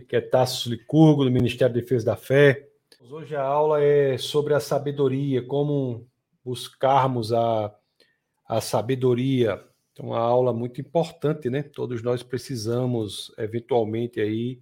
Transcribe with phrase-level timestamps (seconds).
[0.00, 2.68] que é Tassos Licurgo, do Ministério da Defesa da Fé.
[3.10, 6.06] Hoje a aula é sobre a sabedoria, como
[6.44, 7.74] buscarmos a,
[8.48, 9.62] a sabedoria.
[9.92, 11.62] Então, uma aula muito importante, né?
[11.62, 14.60] Todos nós precisamos, eventualmente, aí,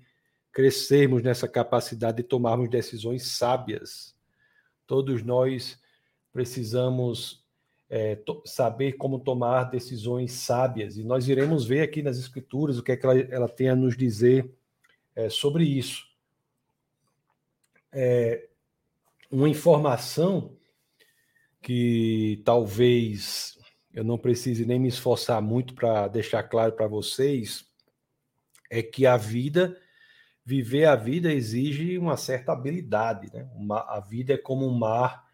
[0.51, 4.17] crescermos nessa capacidade de tomarmos decisões sábias.
[4.87, 5.79] Todos nós
[6.33, 7.45] precisamos
[7.91, 10.97] é, saber como tomar decisões sábias.
[10.97, 13.77] E nós iremos ver aqui nas Escrituras o que é que ela, ela tem a
[13.77, 14.58] nos dizer
[15.19, 16.07] é, sobre isso.
[17.93, 18.49] É,
[19.29, 20.57] uma informação
[21.61, 23.59] que talvez
[23.93, 27.67] eu não precise nem me esforçar muito para deixar claro para vocês
[28.71, 29.77] é que a vida,
[30.45, 33.29] viver a vida exige uma certa habilidade.
[33.35, 33.51] Né?
[33.57, 35.27] Uma, a vida é como um mar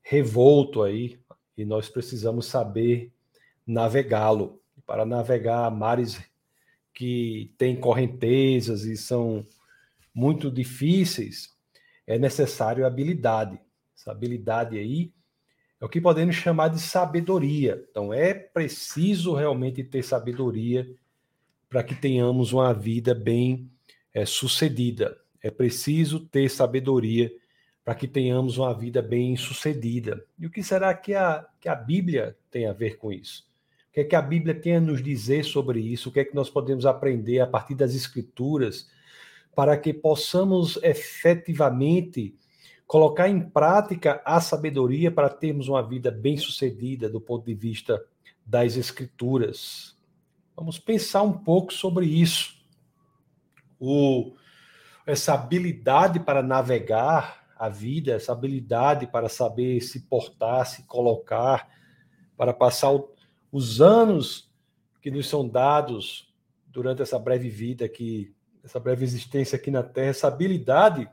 [0.00, 1.20] revolto aí,
[1.56, 3.12] e nós precisamos saber
[3.66, 4.62] navegá-lo.
[4.86, 6.22] Para navegar mares
[6.98, 9.46] que têm correntezas e são
[10.12, 11.56] muito difíceis,
[12.04, 13.56] é necessário habilidade.
[13.96, 15.12] Essa habilidade aí
[15.80, 17.86] é o que podemos chamar de sabedoria.
[17.88, 20.92] Então, é preciso realmente ter sabedoria
[21.68, 23.70] para que tenhamos uma vida bem
[24.12, 25.16] é, sucedida.
[25.40, 27.32] É preciso ter sabedoria
[27.84, 30.26] para que tenhamos uma vida bem sucedida.
[30.36, 33.47] E o que será que a, que a Bíblia tem a ver com isso?
[33.88, 36.08] O que é que a Bíblia tem a nos dizer sobre isso?
[36.08, 38.88] O que é que nós podemos aprender a partir das Escrituras
[39.54, 42.36] para que possamos efetivamente
[42.86, 48.02] colocar em prática a sabedoria para termos uma vida bem sucedida do ponto de vista
[48.44, 49.96] das Escrituras?
[50.54, 52.58] Vamos pensar um pouco sobre isso.
[53.80, 54.32] O,
[55.06, 61.68] essa habilidade para navegar a vida, essa habilidade para saber se portar, se colocar,
[62.36, 63.17] para passar o,
[63.50, 64.52] os anos
[65.00, 66.32] que nos são dados
[66.66, 71.08] durante essa breve vida aqui, essa breve existência aqui na Terra, essa habilidade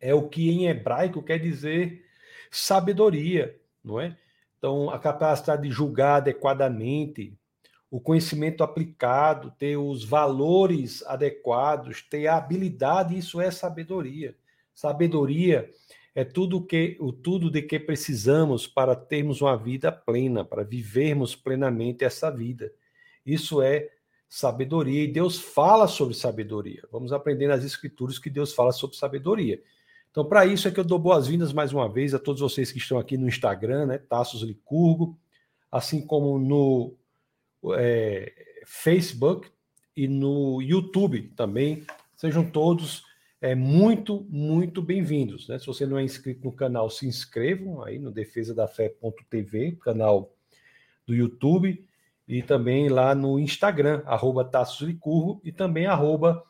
[0.00, 2.04] é o que em hebraico quer dizer
[2.50, 4.16] sabedoria, não é?
[4.58, 7.36] Então, a capacidade de julgar adequadamente,
[7.90, 14.36] o conhecimento aplicado, ter os valores adequados, ter a habilidade, isso é sabedoria.
[14.74, 15.70] Sabedoria
[16.14, 21.34] é tudo que o tudo de que precisamos para termos uma vida plena, para vivermos
[21.34, 22.72] plenamente essa vida.
[23.26, 23.90] Isso é
[24.28, 26.82] sabedoria e Deus fala sobre sabedoria.
[26.90, 29.60] Vamos aprender nas escrituras que Deus fala sobre sabedoria.
[30.10, 32.78] Então, para isso é que eu dou boas-vindas mais uma vez a todos vocês que
[32.78, 35.18] estão aqui no Instagram, né, Tassos Licurgo,
[35.70, 36.94] assim como no
[37.76, 38.32] é,
[38.64, 39.48] Facebook
[39.96, 41.84] e no YouTube também.
[42.14, 43.02] Sejam todos
[43.44, 45.46] é, muito, muito bem-vindos.
[45.48, 45.58] Né?
[45.58, 50.34] Se você não é inscrito no canal, se inscrevam aí no defesa da fé.tv, canal
[51.06, 51.86] do YouTube,
[52.26, 56.42] e também lá no Instagram, arroba Tasso Licurgo, e também arroba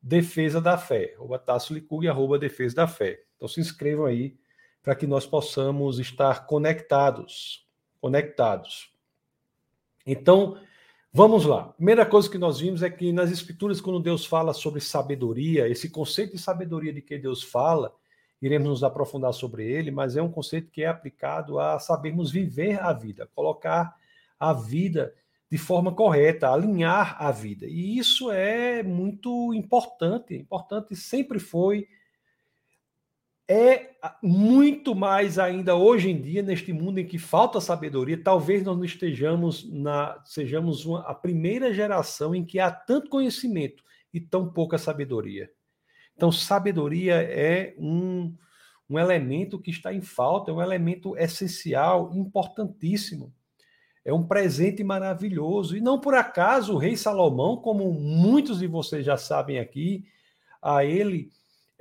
[0.00, 3.22] Defesa da Fé, arroba Tasso Licurgo e arroba Defesa da Fé.
[3.36, 4.34] Então se inscrevam aí
[4.82, 7.68] para que nós possamos estar conectados,
[8.00, 8.90] conectados.
[10.06, 10.58] Então,
[11.14, 11.64] Vamos lá.
[11.64, 15.90] Primeira coisa que nós vimos é que nas Escrituras, quando Deus fala sobre sabedoria, esse
[15.90, 17.94] conceito de sabedoria de que Deus fala,
[18.40, 22.80] iremos nos aprofundar sobre ele, mas é um conceito que é aplicado a sabermos viver
[22.80, 23.94] a vida, colocar
[24.40, 25.12] a vida
[25.50, 27.66] de forma correta, alinhar a vida.
[27.66, 31.86] E isso é muito importante, importante sempre foi
[33.48, 33.90] é
[34.22, 38.84] muito mais ainda hoje em dia, neste mundo em que falta sabedoria, talvez nós não
[38.84, 43.82] estejamos na, sejamos uma, a primeira geração em que há tanto conhecimento
[44.12, 45.50] e tão pouca sabedoria.
[46.14, 48.34] Então, sabedoria é um,
[48.88, 53.34] um elemento que está em falta, é um elemento essencial, importantíssimo.
[54.04, 55.76] É um presente maravilhoso.
[55.76, 60.04] E não por acaso o rei Salomão, como muitos de vocês já sabem aqui,
[60.60, 61.30] a ele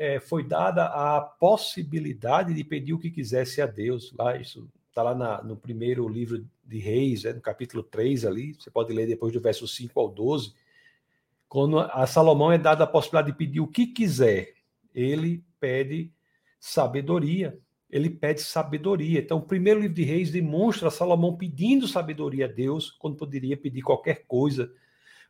[0.02, 4.12] é, foi dada a possibilidade de pedir o que quisesse a Deus.
[4.18, 8.56] Lá, isso está lá na, no primeiro livro de Reis, é, no capítulo 3 ali,
[8.56, 10.56] você pode ler depois do verso 5 ao 12.
[11.48, 14.56] Quando a Salomão é dada a possibilidade de pedir o que quiser,
[14.92, 16.12] ele pede
[16.60, 17.60] sabedoria.
[17.88, 19.20] Ele pede sabedoria.
[19.20, 23.84] Então, o primeiro livro de Reis demonstra Salomão pedindo sabedoria a Deus, quando poderia pedir
[23.84, 24.74] qualquer coisa,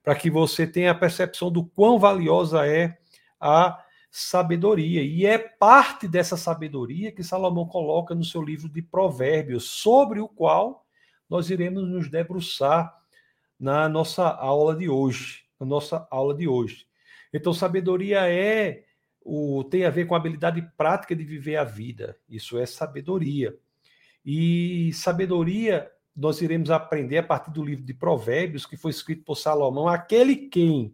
[0.02, 2.98] para que você tenha a percepção do quão valiosa é
[3.38, 5.02] a sabedoria.
[5.02, 10.28] E é parte dessa sabedoria que Salomão coloca no seu livro de Provérbios, sobre o
[10.28, 10.86] qual
[11.30, 12.94] nós iremos nos debruçar
[13.58, 16.86] na nossa aula de hoje, na nossa aula de hoje.
[17.34, 18.84] Então, sabedoria é
[19.24, 22.18] o tem a ver com a habilidade prática de viver a vida.
[22.28, 23.56] Isso é sabedoria.
[24.26, 29.38] E sabedoria nós iremos aprender a partir do livro de Provérbios, que foi escrito por
[29.38, 30.94] Salomão, aquele quem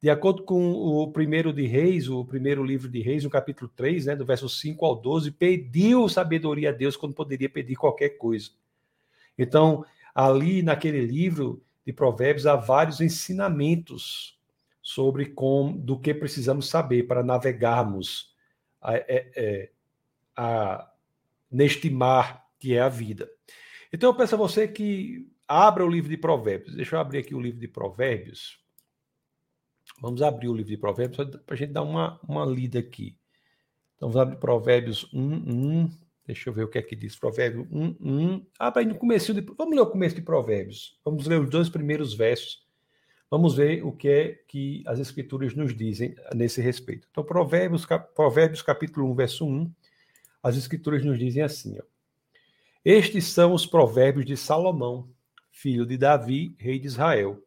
[0.00, 4.06] De acordo com o primeiro de Reis, o primeiro livro de Reis, no capítulo 3,
[4.06, 8.50] né, do verso 5 ao 12, pediu sabedoria a Deus quando poderia pedir qualquer coisa.
[9.36, 9.84] Então,
[10.14, 14.38] ali naquele livro de Provérbios há vários ensinamentos
[14.82, 18.34] sobre como, do que precisamos saber para navegarmos
[18.80, 19.70] a, a, é, é,
[20.36, 20.90] a,
[21.50, 23.28] neste mar que é a vida.
[23.92, 26.74] Então eu peço a você que abra o livro de Provérbios.
[26.74, 28.58] Deixa eu abrir aqui o livro de Provérbios.
[30.00, 33.16] Vamos abrir o livro de Provérbios para a gente dar uma, uma lida aqui.
[33.96, 35.90] Então, vamos abrir Provérbios 1, 1.
[36.24, 37.16] Deixa eu ver o que é que diz.
[37.16, 38.46] Provérbios 1, 1.
[38.58, 39.40] Abra aí no começo de...
[39.40, 40.98] Vamos ler o começo de Provérbios.
[41.04, 42.64] Vamos ler os dois primeiros versos.
[43.28, 47.08] Vamos ver o que é que as escrituras nos dizem nesse respeito.
[47.10, 47.84] Então, Provérbios,
[48.14, 49.72] Provérbios capítulo 1, verso 1.
[50.42, 51.82] As escrituras nos dizem assim, ó.
[52.84, 55.10] Estes são os provérbios de Salomão,
[55.50, 57.42] filho de Davi, rei de Israel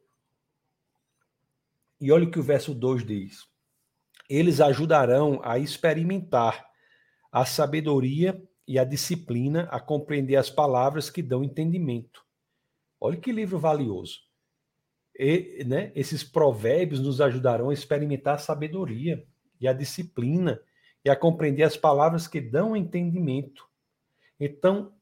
[2.01, 3.45] e olha o que o verso 2 diz.
[4.27, 6.65] Eles ajudarão a experimentar
[7.31, 12.25] a sabedoria e a disciplina a compreender as palavras que dão entendimento.
[12.99, 14.19] Olha que livro valioso.
[15.17, 19.23] E, né, esses provérbios nos ajudarão a experimentar a sabedoria
[19.59, 20.59] e a disciplina
[21.05, 23.67] e a compreender as palavras que dão entendimento.
[24.39, 24.93] Então,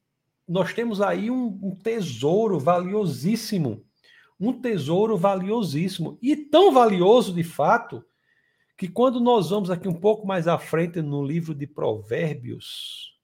[0.48, 3.86] nós temos aí um, um tesouro valiosíssimo
[4.40, 8.04] um tesouro valiosíssimo e tão valioso de fato
[8.78, 13.18] que quando nós vamos aqui um pouco mais à frente no livro de Provérbios,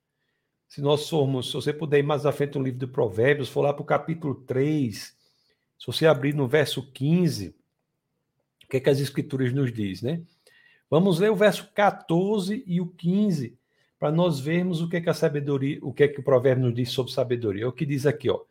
[0.68, 3.62] se nós formos, se você puder ir mais à frente no livro de Provérbios, for
[3.62, 5.16] lá para o capítulo 3,
[5.80, 7.56] se você abrir no verso 15,
[8.66, 10.22] o que é que as escrituras nos diz, né?
[10.90, 13.58] Vamos ler o verso 14 e o 15
[13.98, 16.66] para nós vermos o que é que a sabedoria, o que é que o provérbio
[16.66, 17.64] nos diz sobre sabedoria.
[17.64, 18.42] É o que diz aqui, ó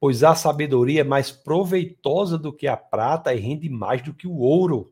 [0.00, 4.26] pois a sabedoria é mais proveitosa do que a prata e rende mais do que
[4.26, 4.90] o ouro.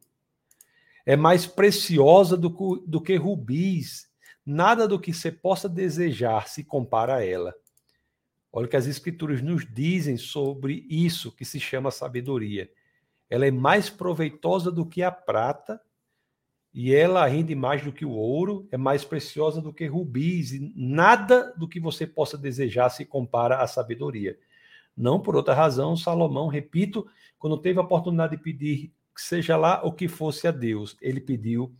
[1.07, 2.51] É mais preciosa do,
[2.87, 4.07] do que rubis.
[4.45, 7.55] Nada do que você possa desejar se compara a ela.
[8.53, 12.71] Olha o que as escrituras nos dizem sobre isso que se chama sabedoria.
[13.31, 15.81] Ela é mais proveitosa do que a prata
[16.73, 20.73] e ela rende mais do que o ouro, é mais preciosa do que rubis, e
[20.77, 24.39] nada do que você possa desejar se compara à sabedoria.
[24.99, 27.07] Não por outra razão, Salomão, repito,
[27.39, 31.73] quando teve a oportunidade de pedir, seja lá o que fosse a Deus, ele pediu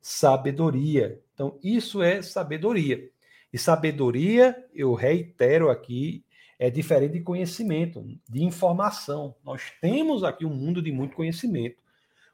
[0.00, 1.20] sabedoria.
[1.32, 3.08] Então, isso é sabedoria.
[3.52, 6.24] E sabedoria, eu reitero aqui,
[6.58, 9.36] é diferente de conhecimento, de informação.
[9.44, 11.76] Nós temos aqui um mundo de muito conhecimento,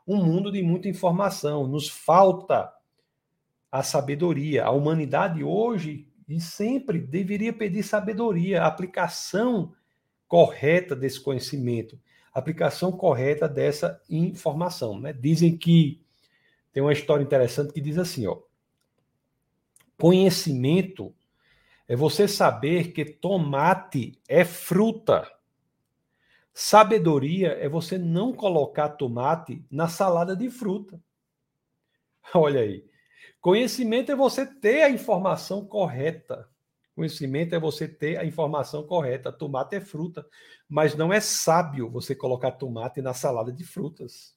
[0.08, 1.66] um mundo de muita informação.
[1.66, 2.72] Nos falta
[3.70, 4.64] a sabedoria.
[4.64, 9.74] A humanidade hoje e sempre deveria pedir sabedoria, aplicação
[10.30, 11.98] correta desse conhecimento,
[12.32, 15.00] aplicação correta dessa informação.
[15.00, 15.12] Né?
[15.12, 16.00] Dizem que
[16.72, 18.38] tem uma história interessante que diz assim: ó,
[19.98, 21.12] conhecimento
[21.88, 25.28] é você saber que tomate é fruta.
[26.54, 31.02] Sabedoria é você não colocar tomate na salada de fruta.
[32.32, 32.88] Olha aí.
[33.40, 36.48] Conhecimento é você ter a informação correta.
[36.94, 39.32] Conhecimento é você ter a informação correta.
[39.32, 40.26] Tomate é fruta,
[40.68, 44.36] mas não é sábio você colocar tomate na salada de frutas.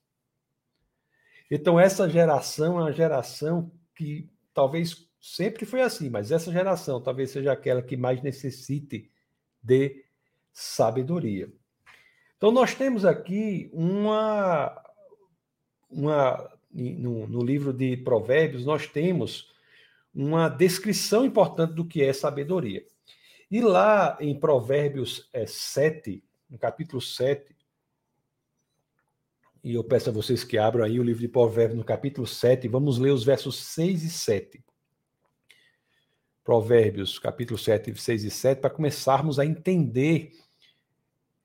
[1.50, 7.32] Então, essa geração é uma geração que talvez sempre foi assim, mas essa geração talvez
[7.32, 9.12] seja aquela que mais necessite
[9.62, 10.04] de
[10.52, 11.52] sabedoria.
[12.38, 14.84] Então, nós temos aqui uma.
[15.90, 19.53] uma no, no livro de Provérbios, nós temos
[20.14, 22.86] uma descrição importante do que é sabedoria.
[23.50, 27.56] E lá em Provérbios é, 7, no capítulo 7,
[29.64, 32.68] e eu peço a vocês que abram aí o livro de Provérbios no capítulo 7,
[32.68, 34.64] vamos ler os versos 6 e 7.
[36.44, 40.34] Provérbios, capítulo 7, 6 e 7, para começarmos a entender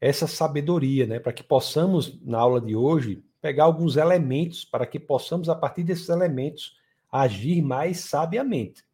[0.00, 1.20] essa sabedoria, né?
[1.20, 5.84] Para que possamos, na aula de hoje, pegar alguns elementos, para que possamos, a partir
[5.84, 6.76] desses elementos,
[7.10, 8.84] agir mais sabiamente.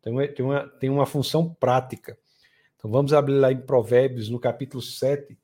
[0.00, 2.18] Então, tem uma, tem uma função prática.
[2.76, 5.36] Então, vamos abrir lá em Provérbios, no capítulo 7.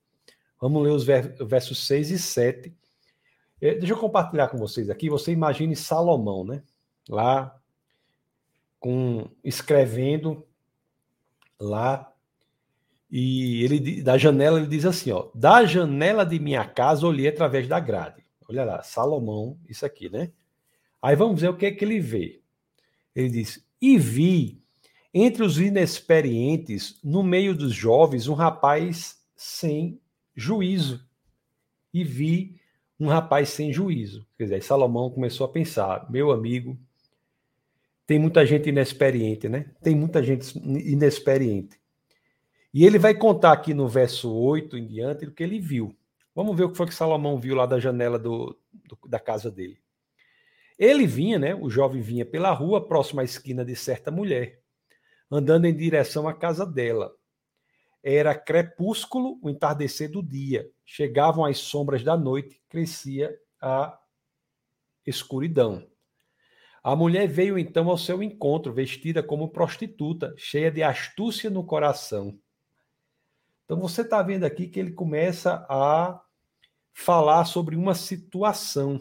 [0.61, 2.77] Vamos ler os versos 6 e 7.
[3.61, 5.11] É, deixa eu compartilhar com vocês aqui.
[5.11, 6.63] Você imagine Salomão, né?
[7.09, 7.59] Lá,
[8.79, 10.47] com, escrevendo
[11.59, 12.13] lá.
[13.11, 17.69] E ele, da janela, ele diz assim: ó, da janela de minha casa olhei através
[17.69, 18.25] da grade.
[18.49, 20.33] Olha lá, Salomão, isso aqui, né?
[21.05, 22.41] Aí vamos ver o que é que ele vê.
[23.15, 24.63] Ele diz: E vi
[25.13, 30.01] entre os inexperientes, no meio dos jovens, um rapaz sem
[30.35, 31.07] juízo.
[31.93, 32.59] E vi
[32.99, 34.27] um rapaz sem juízo.
[34.39, 36.75] Quer dizer, Salomão começou a pensar: meu amigo,
[38.07, 39.71] tem muita gente inexperiente, né?
[39.83, 41.79] Tem muita gente inexperiente.
[42.73, 45.95] E ele vai contar aqui no verso 8 em diante o que ele viu.
[46.35, 49.51] Vamos ver o que foi que Salomão viu lá da janela do, do, da casa
[49.51, 49.84] dele.
[50.79, 51.55] Ele vinha, né?
[51.55, 54.61] O jovem vinha pela rua, próximo à esquina de certa mulher,
[55.31, 57.13] andando em direção à casa dela.
[58.03, 60.69] Era crepúsculo, o entardecer do dia.
[60.85, 63.99] Chegavam as sombras da noite, crescia a
[65.07, 65.87] escuridão.
[66.83, 72.39] A mulher veio então ao seu encontro, vestida como prostituta, cheia de astúcia no coração.
[73.65, 76.23] Então você está vendo aqui que ele começa a
[76.93, 79.01] falar sobre uma situação,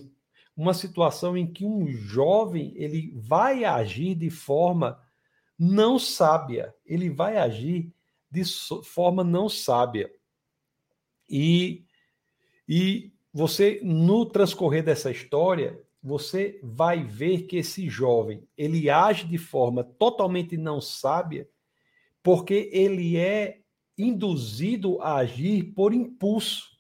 [0.55, 5.00] uma situação em que um jovem ele vai agir de forma
[5.57, 7.91] não sábia, ele vai agir
[8.29, 8.43] de
[8.83, 10.12] forma não sábia.
[11.29, 11.86] E,
[12.67, 19.38] e você, no transcorrer dessa história, você vai ver que esse jovem, ele age de
[19.38, 21.48] forma totalmente não sábia,
[22.22, 23.62] porque ele é
[23.98, 26.73] induzido a agir por impulso.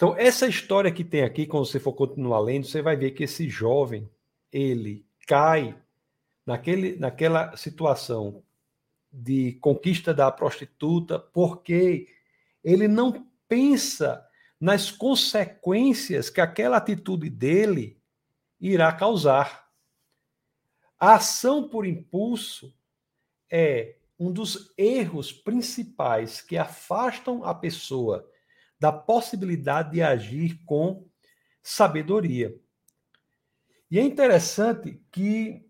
[0.00, 3.24] Então, essa história que tem aqui, quando você for continuar lendo, você vai ver que
[3.24, 4.08] esse jovem,
[4.50, 5.78] ele cai
[6.46, 8.42] naquele, naquela situação
[9.12, 12.08] de conquista da prostituta, porque
[12.64, 14.26] ele não pensa
[14.58, 18.00] nas consequências que aquela atitude dele
[18.58, 19.68] irá causar.
[20.98, 22.74] A ação por impulso
[23.50, 28.29] é um dos erros principais que afastam a pessoa
[28.80, 31.06] da possibilidade de agir com
[31.62, 32.52] sabedoria.
[33.90, 35.62] E é interessante que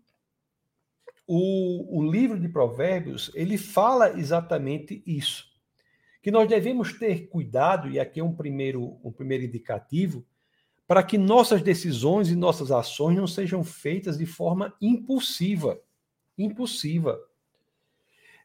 [1.27, 5.51] o, o livro de Provérbios ele fala exatamente isso
[6.21, 10.23] que nós devemos ter cuidado, e aqui é um primeiro, um primeiro indicativo,
[10.87, 15.81] para que nossas decisões e nossas ações não sejam feitas de forma impulsiva.
[16.37, 17.19] Impulsiva.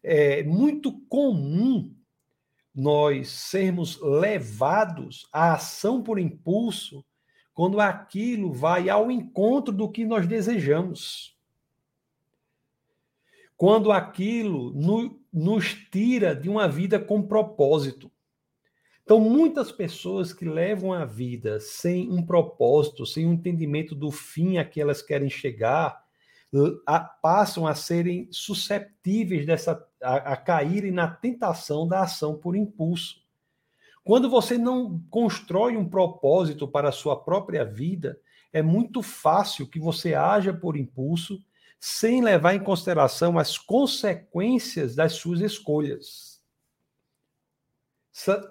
[0.03, 1.95] É muito comum
[2.77, 7.03] nós sermos levados à ação por impulso
[7.55, 11.35] quando aquilo vai ao encontro do que nós desejamos.
[13.57, 18.13] Quando aquilo no, nos tira de uma vida com propósito.
[19.03, 24.59] Então, muitas pessoas que levam a vida sem um propósito, sem um entendimento do fim
[24.59, 26.05] a que elas querem chegar,
[26.87, 33.25] a, passam a serem susceptíveis dessa a, a caírem na tentação da ação por impulso.
[34.05, 38.21] Quando você não constrói um propósito para a sua própria vida,
[38.53, 41.43] é muito fácil que você haja por impulso
[41.81, 46.41] sem levar em consideração as consequências das suas escolhas.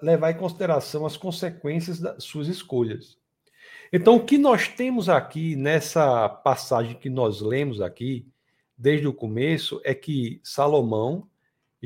[0.00, 3.18] Levar em consideração as consequências das suas escolhas.
[3.92, 8.28] Então, o que nós temos aqui nessa passagem que nós lemos aqui,
[8.76, 11.28] desde o começo, é que Salomão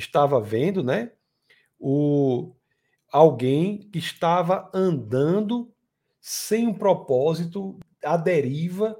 [0.00, 1.12] estava vendo, né,
[1.78, 2.52] o
[3.12, 5.72] alguém que estava andando
[6.20, 8.96] sem um propósito, à deriva,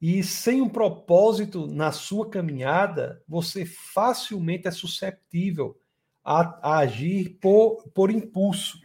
[0.00, 5.78] e sem um propósito na sua caminhada, você facilmente é susceptível
[6.24, 8.78] a, a agir por, por impulso.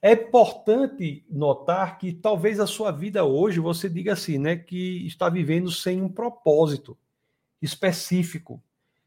[0.00, 5.28] É importante notar que talvez a sua vida hoje você diga assim, né, que está
[5.28, 6.98] vivendo sem um propósito
[7.60, 8.60] específico,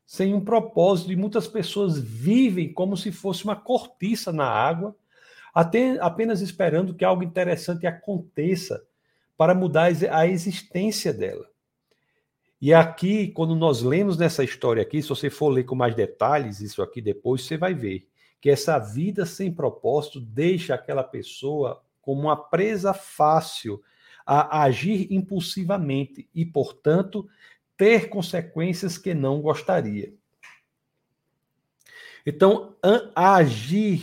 [0.06, 4.96] sem um propósito, e muitas pessoas vivem como se fosse uma cortiça na água,
[5.54, 8.86] até apenas esperando que algo interessante aconteça
[9.38, 11.50] para mudar a existência dela.
[12.62, 16.62] E aqui, quando nós lemos nessa história aqui, se você for ler com mais detalhes
[16.62, 18.08] isso aqui depois, você vai ver
[18.40, 23.82] que essa vida sem propósito deixa aquela pessoa como uma presa fácil
[24.26, 27.28] a agir impulsivamente e, portanto,
[27.77, 30.13] ter consequências que não gostaria.
[32.25, 32.75] Então,
[33.13, 34.01] agir,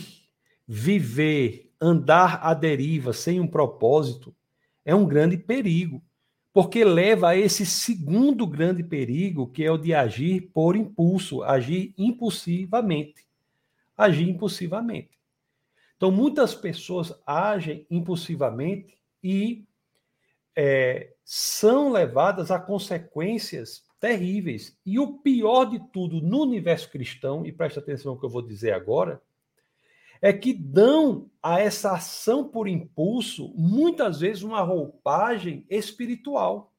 [0.67, 4.33] viver, andar à deriva sem um propósito
[4.85, 6.01] é um grande perigo,
[6.53, 11.93] porque leva a esse segundo grande perigo, que é o de agir por impulso, agir
[11.97, 13.25] impulsivamente.
[13.97, 15.11] Agir impulsivamente.
[15.97, 19.65] Então, muitas pessoas agem impulsivamente e
[20.55, 24.77] é, são levadas a consequências terríveis.
[24.85, 28.41] E o pior de tudo no universo cristão, e preste atenção no que eu vou
[28.41, 29.21] dizer agora,
[30.21, 36.73] é que dão a essa ação por impulso muitas vezes uma roupagem espiritual.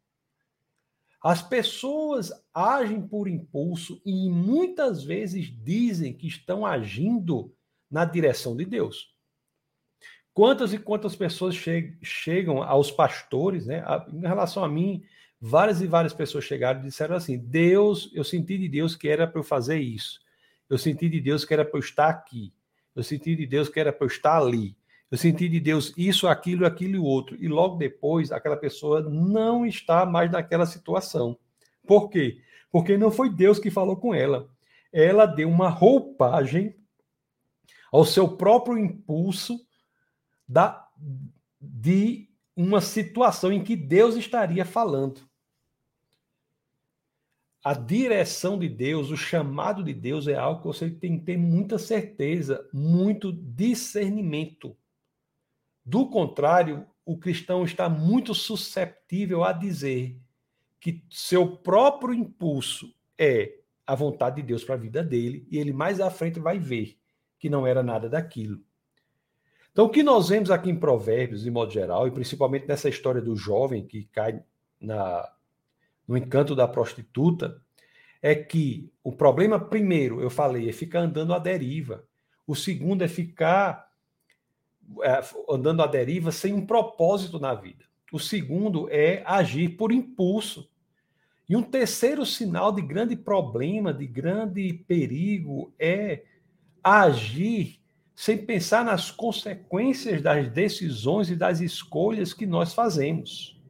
[1.23, 7.55] As pessoas agem por impulso e muitas vezes dizem que estão agindo
[7.91, 9.14] na direção de Deus.
[10.35, 13.85] Quantas e quantas pessoas che chegam aos pastores, né?
[14.13, 15.05] Em relação a mim,
[15.41, 19.29] várias e várias pessoas chegaram e disseram assim: Deus, eu senti de Deus que era
[19.29, 20.21] para eu fazer isso.
[20.69, 22.53] Eu senti de Deus que era para eu estar aqui.
[22.97, 24.77] Eu senti de Deus que era para eu estar ali.
[25.09, 27.37] Eu senti de Deus isso, aquilo, aquilo e outro.
[27.39, 31.39] E logo depois, aquela pessoa não está mais naquela situação.
[31.87, 32.41] Por quê?
[32.73, 34.49] Porque não foi Deus que falou com ela.
[34.93, 36.75] Ela deu uma roupagem
[37.93, 39.64] ao seu próprio impulso
[40.47, 40.89] da,
[41.61, 45.21] de uma situação em que Deus estaria falando.
[47.65, 51.39] A direção de Deus, o chamado de Deus é algo que você tem que ter
[51.39, 54.77] muita certeza, muito discernimento.
[55.85, 60.21] Do contrário, o cristão está muito susceptível a dizer
[60.79, 65.73] que seu próprio impulso é a vontade de Deus para a vida dele e ele
[65.73, 66.99] mais à frente vai ver
[67.39, 68.63] que não era nada daquilo.
[69.75, 73.21] Então, o que nós vemos aqui em Provérbios, de modo geral, e principalmente nessa história
[73.21, 74.41] do jovem que cai
[74.81, 75.29] na,
[76.07, 77.61] no encanto da prostituta,
[78.23, 82.05] é que o problema, primeiro, eu falei, é ficar andando à deriva.
[82.47, 83.91] O segundo é ficar
[85.03, 87.85] é, andando à deriva sem um propósito na vida.
[88.13, 90.71] O segundo é agir por impulso.
[91.49, 96.23] E um terceiro sinal de grande problema, de grande perigo, é
[96.81, 97.84] agir
[98.15, 103.61] sem pensar nas consequências das decisões e das escolhas que nós fazemos.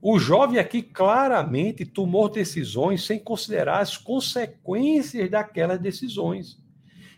[0.00, 6.58] O jovem aqui claramente tomou decisões sem considerar as consequências daquelas decisões.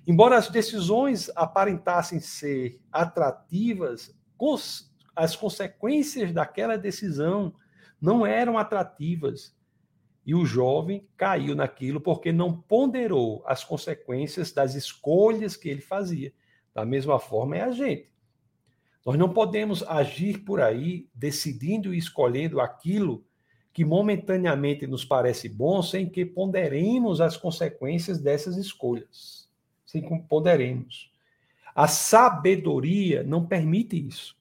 [0.05, 4.13] Embora as decisões aparentassem ser atrativas,
[5.15, 7.55] as consequências daquela decisão
[8.01, 9.55] não eram atrativas.
[10.25, 16.33] E o jovem caiu naquilo porque não ponderou as consequências das escolhas que ele fazia.
[16.73, 18.11] Da mesma forma é a gente.
[19.05, 23.25] Nós não podemos agir por aí decidindo e escolhendo aquilo
[23.73, 29.51] que momentaneamente nos parece bom sem que ponderemos as consequências dessas escolhas.
[29.85, 31.11] Sem que ponderemos.
[31.75, 34.37] A sabedoria não permite isso.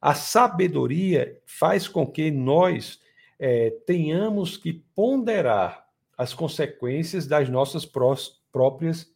[0.00, 3.00] A sabedoria faz com que nós
[3.44, 5.84] é, tenhamos que ponderar
[6.16, 9.12] as consequências das nossas prós, próprias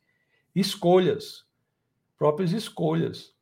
[0.52, 1.44] escolhas.
[2.18, 3.32] Próprias escolhas.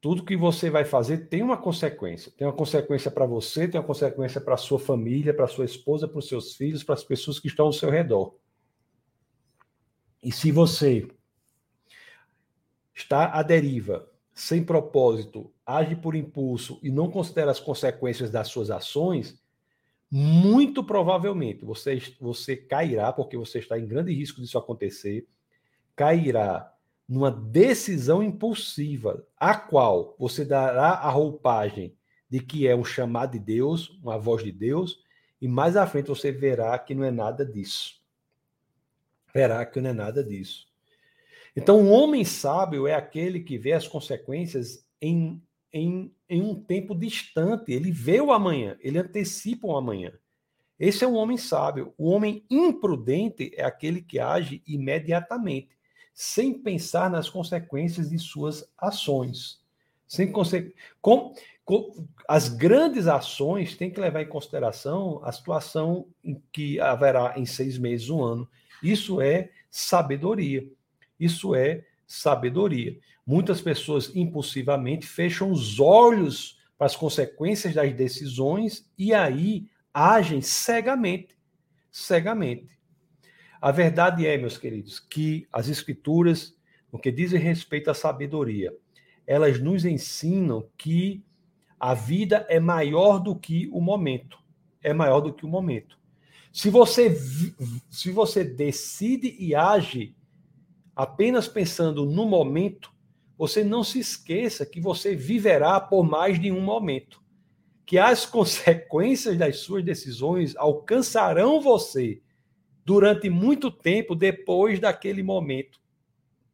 [0.00, 2.32] Tudo que você vai fazer tem uma consequência.
[2.34, 6.20] Tem uma consequência para você, tem uma consequência para sua família, para sua esposa, para
[6.20, 8.34] os seus filhos, para as pessoas que estão ao seu redor.
[10.22, 11.06] E se você
[12.94, 18.70] está à deriva, sem propósito, age por impulso e não considera as consequências das suas
[18.70, 19.38] ações,
[20.10, 25.26] muito provavelmente você, você cairá, porque você está em grande risco disso acontecer,
[25.94, 26.72] cairá
[27.08, 31.96] numa decisão impulsiva, a qual você dará a roupagem
[32.28, 35.02] de que é um chamado de Deus, uma voz de Deus,
[35.40, 38.00] e mais à frente você verá que não é nada disso.
[39.32, 40.66] Verá que não é nada disso.
[41.56, 45.42] Então, um homem sábio é aquele que vê as consequências em
[45.72, 47.72] em, em um tempo distante.
[47.72, 50.12] Ele vê o amanhã, ele antecipa o amanhã.
[50.78, 51.92] Esse é um homem sábio.
[51.98, 55.70] O homem imprudente é aquele que age imediatamente,
[56.14, 59.60] sem pensar nas consequências de suas ações.
[60.06, 60.72] Sem conse...
[61.02, 67.34] com, com, as grandes ações têm que levar em consideração a situação em que haverá
[67.36, 68.48] em seis meses, um ano.
[68.82, 70.66] Isso é sabedoria.
[71.18, 72.98] Isso é sabedoria.
[73.28, 81.36] Muitas pessoas impulsivamente fecham os olhos para as consequências das decisões e aí agem cegamente.
[81.90, 82.78] Cegamente.
[83.60, 86.56] A verdade é, meus queridos, que as escrituras,
[86.90, 88.74] no que diz respeito à sabedoria,
[89.26, 91.22] elas nos ensinam que
[91.78, 94.38] a vida é maior do que o momento.
[94.82, 95.98] É maior do que o momento.
[96.50, 97.14] Se você,
[97.90, 100.16] se você decide e age
[100.96, 102.96] apenas pensando no momento,
[103.38, 107.22] você não se esqueça que você viverá por mais de um momento.
[107.86, 112.20] Que as consequências das suas decisões alcançarão você
[112.84, 115.80] durante muito tempo depois daquele momento.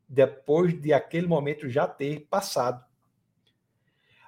[0.06, 2.84] Depois de aquele momento já ter passado.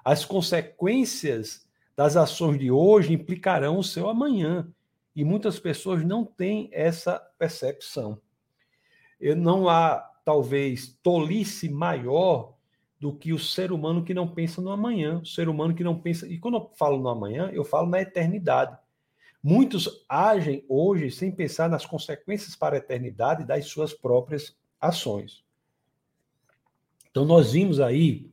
[0.03, 4.67] As consequências das ações de hoje implicarão o seu amanhã.
[5.15, 8.19] E muitas pessoas não têm essa percepção.
[9.19, 12.57] Eu não há talvez tolice maior
[12.99, 15.97] do que o ser humano que não pensa no amanhã, o ser humano que não
[15.97, 16.27] pensa.
[16.27, 18.77] E quando eu falo no amanhã, eu falo na eternidade.
[19.41, 25.45] Muitos agem hoje sem pensar nas consequências para a eternidade das suas próprias ações.
[27.09, 28.29] Então, nós vimos aí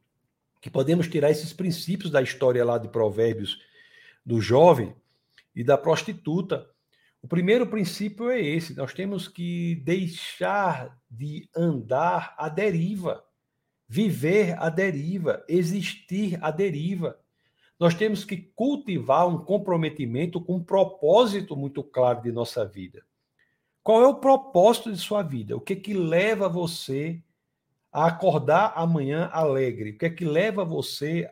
[0.61, 3.61] que podemos tirar esses princípios da história lá de Provérbios
[4.27, 4.97] do jovem
[5.55, 6.69] e da prostituta.
[7.25, 13.25] O primeiro princípio é esse: nós temos que deixar de andar à deriva,
[13.89, 17.19] viver à deriva, existir à deriva.
[17.81, 23.03] Nós temos que cultivar um comprometimento com um propósito muito claro de nossa vida.
[23.83, 25.57] Qual é o propósito de sua vida?
[25.57, 27.23] O que que leva você
[27.91, 29.93] a acordar amanhã alegre?
[29.93, 31.31] O que é que leva você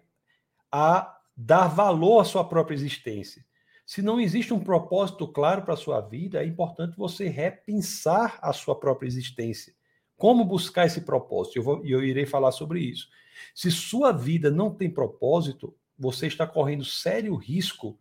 [0.73, 3.45] a dar valor à sua própria existência?
[3.85, 8.53] Se não existe um propósito claro para a sua vida, é importante você repensar a
[8.53, 9.75] sua própria existência.
[10.17, 11.59] Como buscar esse propósito?
[11.59, 13.09] Eu, vou, eu irei falar sobre isso.
[13.55, 17.99] Se sua vida não tem propósito, você está correndo sério risco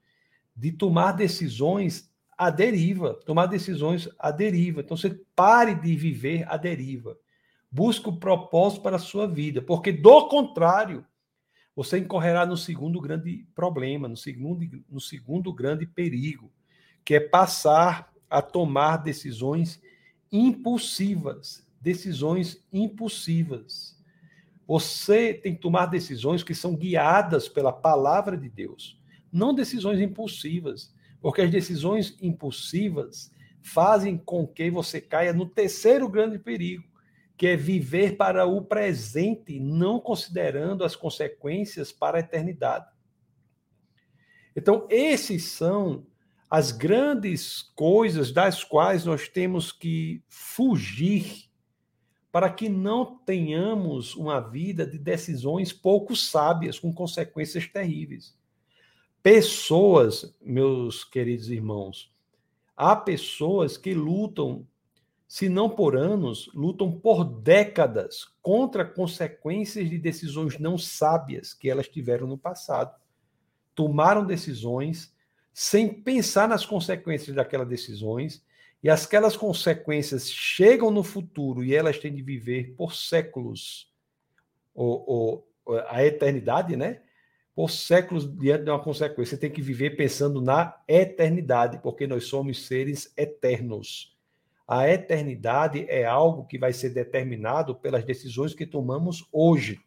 [0.55, 4.81] de tomar decisões à deriva, tomar decisões à deriva.
[4.81, 7.17] Então você pare de viver à deriva.
[7.71, 11.05] Busque o propósito para a sua vida, porque do contrário,
[11.75, 16.51] você incorrerá no segundo grande problema, no segundo, no segundo grande perigo,
[17.03, 19.81] que é passar a tomar decisões
[20.31, 21.65] impulsivas.
[21.79, 23.99] Decisões impulsivas.
[24.67, 28.97] Você tem que tomar decisões que são guiadas pela palavra de Deus,
[29.31, 33.31] não decisões impulsivas, porque as decisões impulsivas
[33.61, 36.83] fazem com que você caia no terceiro grande perigo,
[37.41, 42.85] que é viver para o presente, não considerando as consequências para a eternidade.
[44.55, 46.05] Então, esses são
[46.47, 51.49] as grandes coisas das quais nós temos que fugir
[52.31, 58.37] para que não tenhamos uma vida de decisões pouco sábias, com consequências terríveis.
[59.23, 62.13] Pessoas, meus queridos irmãos,
[62.77, 64.67] há pessoas que lutam
[65.31, 71.87] se não por anos, lutam por décadas contra consequências de decisões não sábias que elas
[71.87, 72.93] tiveram no passado.
[73.73, 75.15] Tomaram decisões
[75.53, 78.43] sem pensar nas consequências daquelas decisões,
[78.83, 83.89] e aquelas consequências chegam no futuro e elas têm de viver por séculos,
[84.75, 85.05] ou,
[85.65, 87.03] ou a eternidade, né?
[87.55, 89.37] Por séculos diante de uma consequência.
[89.37, 94.10] Você tem que viver pensando na eternidade, porque nós somos seres eternos.
[94.71, 99.81] A eternidade é algo que vai ser determinado pelas decisões que tomamos hoje.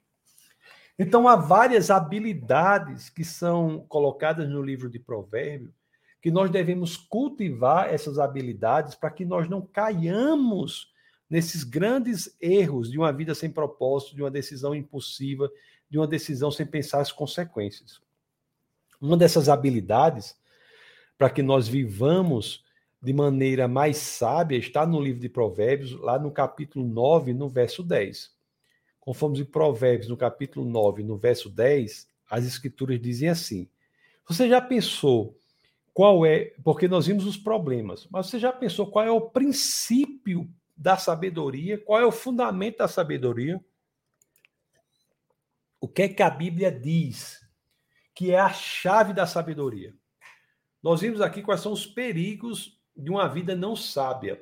[0.99, 5.73] Então, há várias habilidades que são colocadas no livro de Provérbios
[6.21, 10.93] que nós devemos cultivar essas habilidades para que nós não caiamos
[11.31, 15.51] nesses grandes erros de uma vida sem propósito, de uma decisão impulsiva,
[15.89, 18.03] de uma decisão sem pensar as consequências.
[19.01, 20.37] Uma dessas habilidades
[21.17, 22.64] para que nós vivamos
[23.05, 27.83] de maneira mais sábia está no livro de Provérbios, lá no capítulo 9, no verso
[27.83, 28.33] 10.
[28.99, 33.69] Conforme em Provérbios, no capítulo 9, no verso 10, as escrituras dizem assim:
[34.27, 35.39] Você já pensou
[35.93, 40.51] qual é, porque nós vimos os problemas, mas você já pensou qual é o princípio
[40.75, 41.77] da sabedoria?
[41.77, 43.63] Qual é o fundamento da sabedoria?
[45.79, 47.47] O que é que a Bíblia diz
[48.15, 49.95] que é a chave da sabedoria?
[50.83, 54.41] Nós vimos aqui quais são os perigos de uma vida não sábia.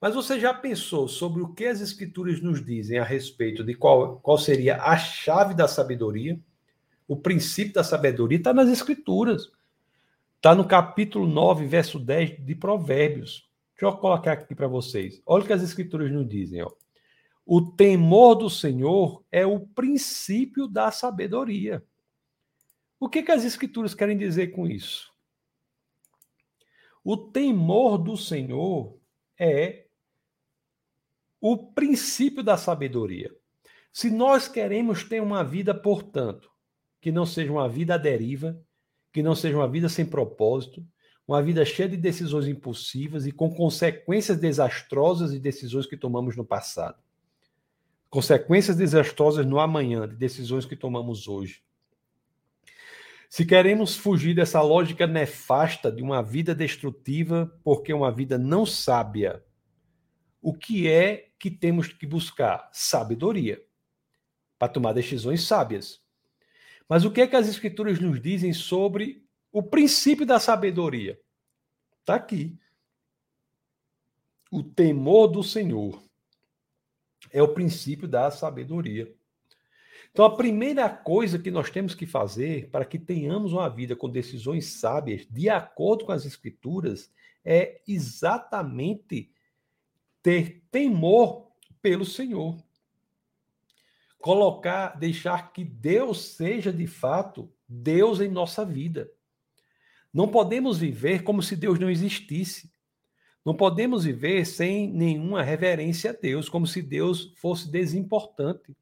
[0.00, 4.20] Mas você já pensou sobre o que as escrituras nos dizem a respeito de qual,
[4.20, 6.38] qual seria a chave da sabedoria?
[7.08, 9.50] O princípio da sabedoria está nas escrituras.
[10.36, 13.48] Está no capítulo 9, verso 10 de Provérbios.
[13.72, 15.22] Deixa eu colocar aqui para vocês.
[15.24, 16.62] Olha o que as escrituras nos dizem.
[16.62, 16.70] Ó.
[17.44, 21.82] O temor do Senhor é o princípio da sabedoria.
[22.98, 25.12] O que, que as escrituras querem dizer com isso?
[27.08, 28.98] O temor do Senhor
[29.38, 29.86] é
[31.40, 33.32] o princípio da sabedoria.
[33.92, 36.50] Se nós queremos ter uma vida, portanto,
[37.00, 38.60] que não seja uma vida à deriva,
[39.12, 40.84] que não seja uma vida sem propósito,
[41.28, 46.44] uma vida cheia de decisões impulsivas e com consequências desastrosas de decisões que tomamos no
[46.44, 47.00] passado.
[48.10, 51.62] Consequências desastrosas no amanhã de decisões que tomamos hoje.
[53.28, 59.44] Se queremos fugir dessa lógica nefasta de uma vida destrutiva, porque uma vida não sábia,
[60.40, 62.70] o que é que temos que buscar?
[62.72, 63.60] Sabedoria,
[64.58, 66.00] para tomar decisões sábias.
[66.88, 71.20] Mas o que é que as escrituras nos dizem sobre o princípio da sabedoria?
[72.00, 72.56] Está aqui.
[74.52, 76.00] O temor do Senhor
[77.32, 79.12] é o princípio da sabedoria.
[80.16, 84.08] Então, a primeira coisa que nós temos que fazer para que tenhamos uma vida com
[84.08, 87.12] decisões sábias, de acordo com as Escrituras,
[87.44, 89.30] é exatamente
[90.22, 91.48] ter temor
[91.82, 92.56] pelo Senhor.
[94.18, 99.12] colocar, deixar que Deus seja de fato Deus em nossa vida.
[100.10, 102.72] Não podemos viver como se Deus não existisse.
[103.44, 108.74] Não podemos viver sem nenhuma reverência a Deus, como se Deus fosse desimportante.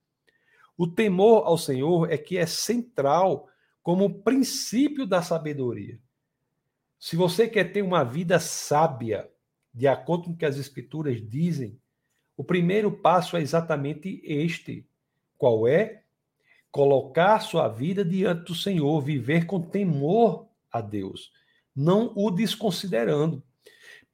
[0.77, 3.49] O temor ao Senhor é que é central
[3.83, 6.01] como princípio da sabedoria.
[6.99, 9.31] Se você quer ter uma vida sábia,
[9.73, 11.79] de acordo com o que as Escrituras dizem,
[12.37, 14.87] o primeiro passo é exatamente este:
[15.37, 16.03] qual é?
[16.71, 21.31] Colocar sua vida diante do Senhor, viver com temor a Deus,
[21.75, 23.43] não o desconsiderando.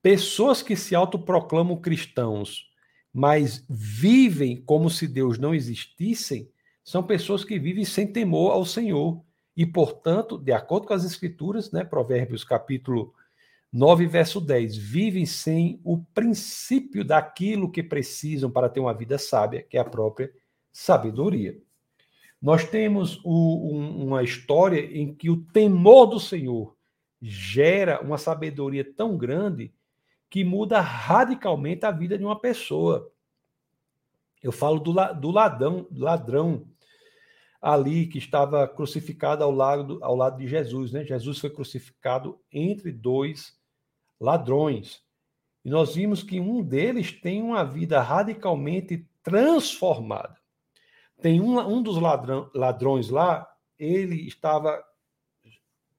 [0.03, 2.70] Pessoas que se autoproclamam cristãos,
[3.13, 6.49] mas vivem como se Deus não existissem,
[6.85, 9.23] são pessoas que vivem sem temor ao Senhor.
[9.57, 13.13] E, portanto, de acordo com as Escrituras, né, Provérbios capítulo
[13.73, 19.63] 9, verso 10, vivem sem o princípio daquilo que precisam para ter uma vida sábia,
[19.63, 20.33] que é a própria
[20.73, 21.57] sabedoria.
[22.41, 26.75] Nós temos o, um, uma história em que o temor do Senhor
[27.21, 29.73] gera uma sabedoria tão grande
[30.31, 33.13] que muda radicalmente a vida de uma pessoa.
[34.41, 36.67] Eu falo do, do ladrão, ladrão
[37.61, 40.93] ali que estava crucificado ao lado, ao lado de Jesus.
[40.93, 41.05] Né?
[41.05, 43.59] Jesus foi crucificado entre dois
[44.21, 45.03] ladrões.
[45.65, 50.39] E nós vimos que um deles tem uma vida radicalmente transformada.
[51.21, 53.47] Tem um, um dos ladrão, ladrões lá,
[53.79, 54.83] ele estava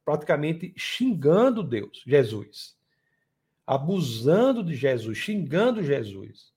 [0.04, 2.76] praticamente xingando Deus, Jesus,
[3.65, 6.52] abusando de Jesus, xingando Jesus.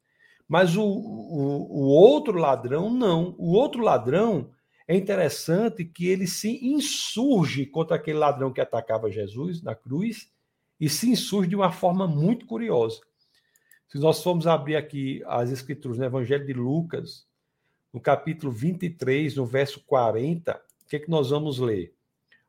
[0.48, 3.34] Mas o, o, o outro ladrão, não.
[3.38, 4.50] O outro ladrão,
[4.86, 10.30] é interessante que ele se insurge contra aquele ladrão que atacava Jesus na cruz
[10.78, 13.00] e se insurge de uma forma muito curiosa.
[13.88, 17.26] Se nós formos abrir aqui as escrituras no Evangelho de Lucas,
[17.92, 21.93] no capítulo 23, no verso 40, o que, é que nós vamos ler?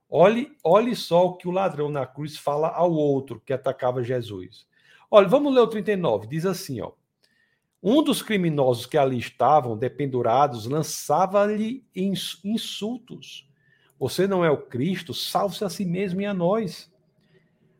[0.09, 4.67] Olhe, olhe só o que o ladrão na cruz fala ao outro que atacava Jesus.
[5.09, 6.27] Olha, vamos ler o 39.
[6.27, 6.91] Diz assim, ó.
[7.81, 13.47] Um dos criminosos que ali estavam, dependurados, lançava-lhe insultos.
[13.99, 16.91] Você não é o Cristo, salve-se a si mesmo e a nós.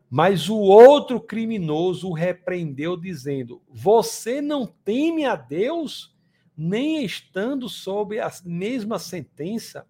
[0.08, 6.14] Mas o outro criminoso o repreendeu, dizendo: Você não teme a Deus,
[6.56, 9.86] nem estando sob a mesma sentença?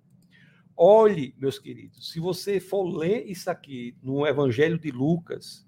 [0.77, 5.67] Olhe, meus queridos, se você for ler isso aqui no Evangelho de Lucas,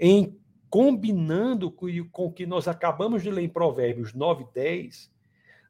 [0.00, 0.36] em
[0.68, 5.12] combinando com, o que nós acabamos de ler em Provérbios 9 e 10,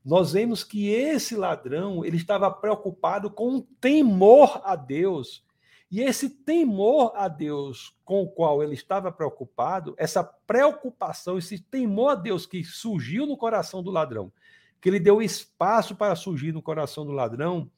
[0.02, 5.44] nós vemos que esse ladrão ele estava preocupado com um temor a Deus.
[5.90, 12.12] E esse temor a Deus com o qual ele estava preocupado, essa preocupação, esse temor
[12.12, 14.32] a Deus que surgiu no coração do ladrão,
[14.80, 17.70] que ele deu espaço para surgir no coração do ladrão,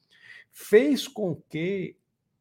[0.57, 1.97] fez com que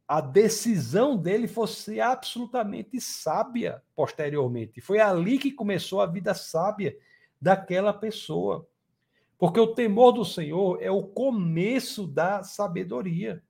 [0.07, 4.81] a decisão dele fosse absolutamente sábia posteriormente.
[4.81, 6.97] Foi ali que começou a vida sábia
[7.41, 8.69] daquela pessoa.
[9.37, 13.43] Porque o temor do Senhor é o começo da sabedoria.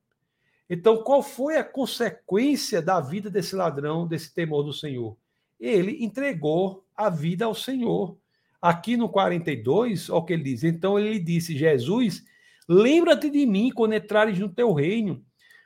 [0.67, 5.15] Então, qual foi a consequência da vida desse ladrão, desse temor do Senhor?
[5.59, 8.17] Ele entregou a vida ao Senhor.
[8.59, 10.63] Aqui no 42, olha o que ele diz.
[10.63, 12.25] Então ele disse: Jesus,
[12.67, 15.23] lembra-te de mim quando entrares no teu reino.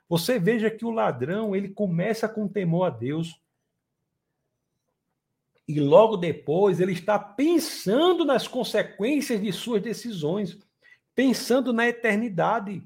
[0.08, 3.40] Você veja que o ladrão, ele começa com temor a Deus.
[5.68, 10.58] E logo depois ele está pensando nas consequências de suas decisões,
[11.14, 12.84] pensando na eternidade.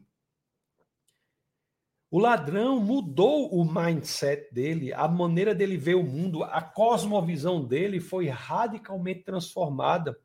[2.12, 8.00] O ladrão mudou o mindset dele, a maneira dele ver o mundo, a cosmovisão dele
[8.00, 10.20] foi radicalmente transformada.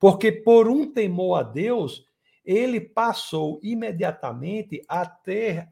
[0.00, 2.08] Porque por um temor a Deus,
[2.44, 5.68] ele passou imediatamente a ter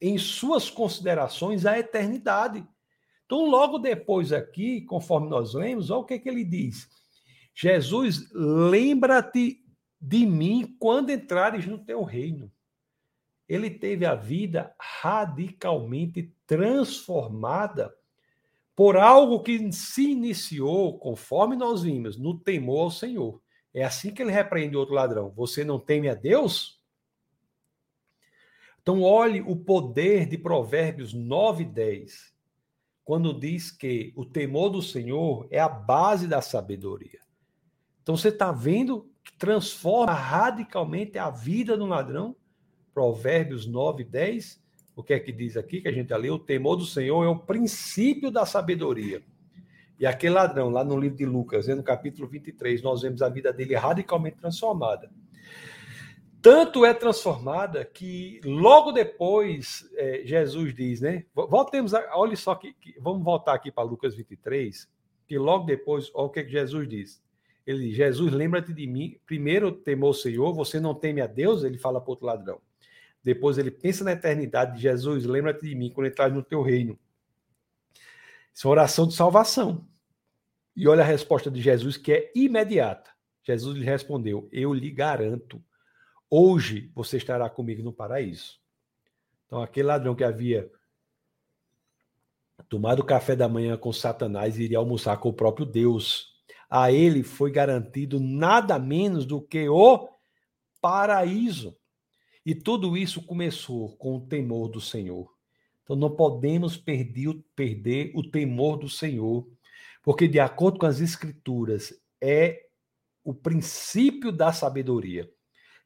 [0.00, 2.66] em suas considerações a eternidade.
[3.26, 6.88] Então, logo depois aqui, conforme nós lemos, olha o que, que ele diz.
[7.54, 9.62] Jesus, lembra-te
[10.00, 12.50] de mim quando entrares no teu reino
[13.50, 17.92] ele teve a vida radicalmente transformada
[18.76, 23.42] por algo que se iniciou, conforme nós vimos, no temor ao Senhor.
[23.72, 25.30] É assim que ele repreende outro ladrão.
[25.30, 26.80] Você não teme a Deus?
[28.82, 32.34] Então, olhe o poder de Provérbios 9 e 10,
[33.04, 37.20] quando diz que o temor do Senhor é a base da sabedoria.
[38.02, 42.34] Então, você está vendo que transforma radicalmente a vida do ladrão
[42.92, 44.60] Provérbios 9, 10.
[44.96, 46.34] O que é que diz aqui, que a gente já leu?
[46.34, 49.22] O temor do Senhor é o princípio da sabedoria.
[50.00, 53.52] E aquele ladrão, lá no livro de Lucas, no capítulo 23, nós vemos a vida
[53.52, 55.10] dele radicalmente transformada.
[56.40, 61.26] Tanto é transformada que logo depois é, Jesus diz, né?
[61.34, 64.88] Voltemos, a, olha só que, que vamos voltar aqui para Lucas 23,
[65.28, 67.22] que logo depois, olha o que, que Jesus diz.
[67.66, 69.18] Ele diz, Jesus, lembra-te de mim.
[69.26, 72.58] Primeiro temor o Senhor, você não teme a Deus, ele fala para outro ladrão.
[73.22, 76.98] Depois ele pensa na eternidade, Jesus, lembra-te de mim quando entrar no teu reino.
[78.54, 79.89] Isso é uma oração de salvação.
[80.76, 83.10] E olha a resposta de Jesus, que é imediata.
[83.42, 85.62] Jesus lhe respondeu: Eu lhe garanto,
[86.28, 88.58] hoje você estará comigo no paraíso.
[89.46, 90.70] Então, aquele ladrão que havia
[92.68, 96.28] tomado café da manhã com Satanás iria almoçar com o próprio Deus.
[96.68, 100.08] A ele foi garantido nada menos do que o
[100.80, 101.76] paraíso.
[102.46, 105.28] E tudo isso começou com o temor do Senhor.
[105.82, 109.46] Então não podemos perder, perder o temor do Senhor,
[110.02, 112.66] porque de acordo com as escrituras é
[113.22, 115.30] o princípio da sabedoria.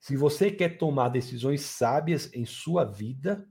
[0.00, 3.48] Se você quer tomar decisões sábias em sua vida,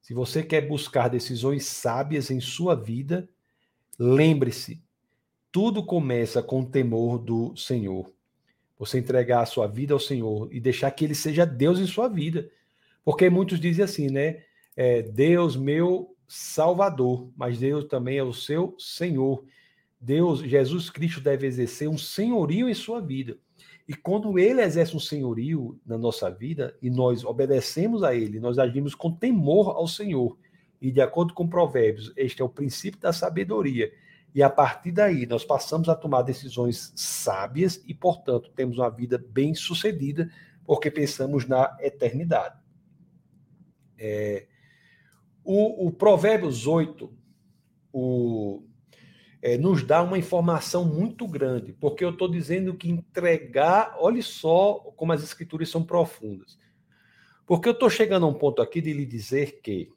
[0.00, 3.28] se você quer buscar decisões sábias em sua vida,
[3.98, 4.82] lembre-se,
[5.50, 8.12] tudo começa com o temor do Senhor.
[8.78, 12.08] Você entregar a sua vida ao Senhor e deixar que Ele seja Deus em sua
[12.08, 12.50] vida.
[13.04, 14.42] Porque muitos dizem assim, né?
[14.76, 19.44] É, Deus meu Salvador, mas Deus também é o seu Senhor.
[20.00, 23.38] Deus, Jesus Cristo deve exercer um senhorio em sua vida.
[23.88, 28.58] E quando ele exerce um senhorio na nossa vida e nós obedecemos a ele, nós
[28.58, 30.36] agimos com temor ao Senhor.
[30.80, 33.92] E de acordo com Provérbios, este é o princípio da sabedoria.
[34.34, 39.24] E a partir daí, nós passamos a tomar decisões sábias e, portanto, temos uma vida
[39.30, 40.30] bem sucedida,
[40.64, 42.56] porque pensamos na eternidade.
[43.96, 44.46] É,
[45.42, 47.10] o, o Provérbios 8
[47.92, 48.62] o,
[49.42, 54.74] é, nos dá uma informação muito grande, porque eu estou dizendo que entregar, olhe só
[54.96, 56.58] como as escrituras são profundas.
[57.46, 59.92] Porque eu estou chegando a um ponto aqui de lhe dizer que,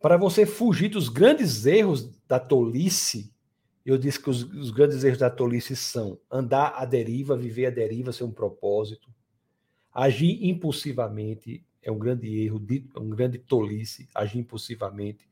[0.00, 3.32] para você fugir dos grandes erros da tolice,
[3.84, 7.70] eu disse que os, os, grandes erros da tolice são andar à deriva, viver à
[7.70, 9.08] deriva sem um propósito,
[9.92, 12.60] agir impulsivamente, é um grande erro,
[12.96, 15.27] um grande tolice, agir impulsivamente,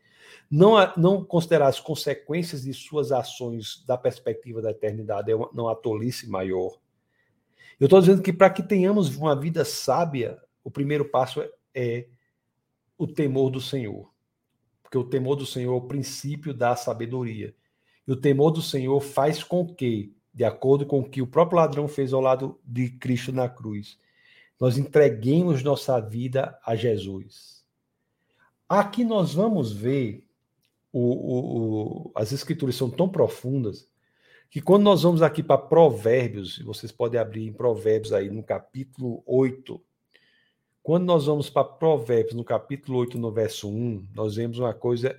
[0.50, 5.74] não, não considerar as consequências de suas ações da perspectiva da eternidade, é uma, não
[5.74, 6.78] tolice maior.
[7.78, 12.06] Eu estou dizendo que para que tenhamos uma vida sábia, o primeiro passo é, é
[12.96, 14.10] o temor do Senhor.
[14.82, 17.54] Porque o temor do Senhor é o princípio da sabedoria.
[18.06, 21.58] E o temor do Senhor faz com que, de acordo com o que o próprio
[21.58, 23.98] ladrão fez ao lado de Cristo na cruz,
[24.58, 27.55] nós entreguemos nossa vida a Jesus.
[28.68, 30.26] Aqui nós vamos ver
[30.92, 33.88] o, o, o, as escrituras são tão profundas
[34.50, 39.22] que quando nós vamos aqui para Provérbios, vocês podem abrir em Provérbios aí no capítulo
[39.26, 39.80] 8.
[40.82, 45.18] Quando nós vamos para Provérbios no capítulo 8, no verso 1, nós vemos uma coisa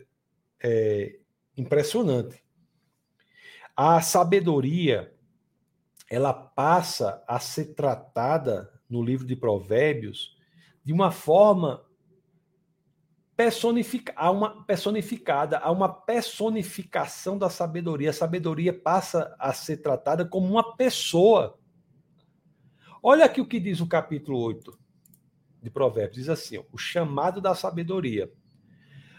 [0.61, 1.19] é,
[1.55, 2.41] impressionante
[3.77, 5.13] a sabedoria
[6.09, 10.35] ela passa a ser tratada no livro de Provérbios
[10.83, 11.85] de uma forma
[13.37, 14.11] personific...
[14.15, 18.09] há uma personificada, há uma personificação da sabedoria.
[18.09, 21.57] A sabedoria passa a ser tratada como uma pessoa.
[23.01, 24.77] Olha aqui o que diz o capítulo 8
[25.61, 28.29] de Provérbios: diz assim: ó, o chamado da sabedoria.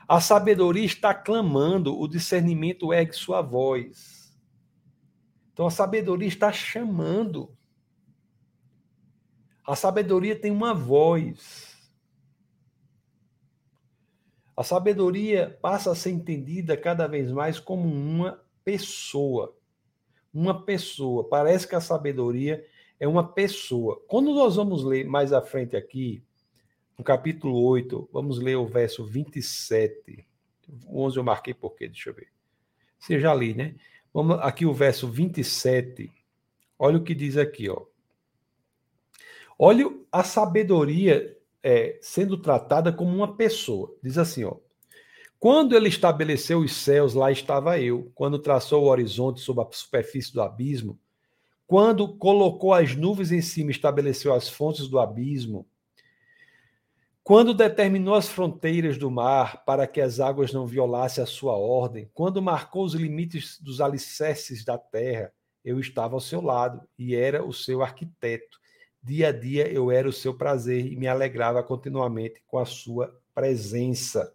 [0.09, 4.37] A sabedoria está clamando, o discernimento ergue sua voz.
[5.53, 7.55] Então a sabedoria está chamando.
[9.67, 11.68] A sabedoria tem uma voz.
[14.59, 19.57] A sabedoria passa a ser entendida cada vez mais como uma pessoa.
[20.35, 21.29] Uma pessoa.
[21.29, 22.67] Parece que a sabedoria
[22.99, 24.03] é uma pessoa.
[24.09, 26.25] Quando nós vamos ler mais à frente aqui,
[26.99, 30.27] no capítulo 8, vamos ler o verso 27.
[30.89, 31.87] O 11 eu marquei por quê?
[31.87, 32.27] Deixa eu ver.
[32.99, 33.77] Você já li, né?
[34.13, 36.11] Vamos aqui o verso 27.
[36.77, 37.85] Olha o que diz aqui, ó.
[39.57, 43.95] Olha a sabedoria é, sendo tratada como uma pessoa.
[44.03, 44.57] Diz assim, ó.
[45.39, 48.11] Quando ele estabeleceu os céus, lá estava eu.
[48.15, 50.99] Quando traçou o horizonte sobre a superfície do abismo,
[51.67, 55.67] quando colocou as nuvens em cima, estabeleceu as fontes do abismo,
[57.23, 62.11] quando determinou as fronteiras do mar para que as águas não violassem a sua ordem,
[62.15, 65.31] quando marcou os limites dos alicerces da terra,
[65.63, 68.58] eu estava ao seu lado e era o seu arquiteto.
[69.09, 73.19] Dia a dia eu era o seu prazer e me alegrava continuamente com a sua
[73.35, 74.35] presença.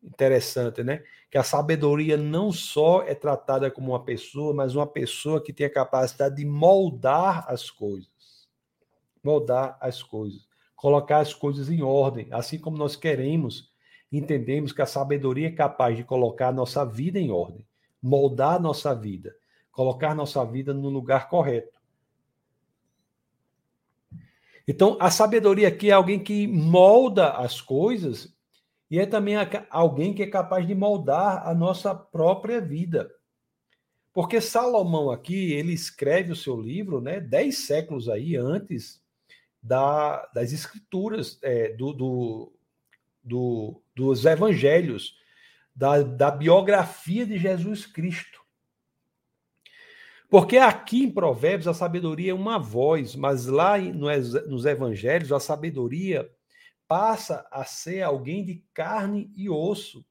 [0.00, 1.02] Interessante, né?
[1.28, 5.66] Que a sabedoria não só é tratada como uma pessoa, mas uma pessoa que tem
[5.66, 8.46] a capacidade de moldar as coisas.
[9.20, 13.72] moldar as coisas, colocar as coisas em ordem, assim como nós queremos,
[14.12, 17.66] entendemos que a sabedoria é capaz de colocar a nossa vida em ordem,
[18.00, 19.34] moldar a nossa vida,
[19.72, 21.73] colocar nossa vida no lugar correto.
[24.66, 28.34] Então, a sabedoria aqui é alguém que molda as coisas
[28.90, 29.34] e é também
[29.70, 33.10] alguém que é capaz de moldar a nossa própria vida.
[34.12, 39.02] Porque Salomão aqui, ele escreve o seu livro, né, dez séculos aí antes
[39.60, 42.52] da, das escrituras, é, do, do,
[43.22, 45.16] do, dos evangelhos,
[45.74, 48.43] da, da biografia de Jesus Cristo.
[50.34, 56.28] Porque aqui em Provérbios a sabedoria é uma voz, mas lá nos evangelhos a sabedoria
[56.88, 60.04] passa a ser alguém de carne e osso,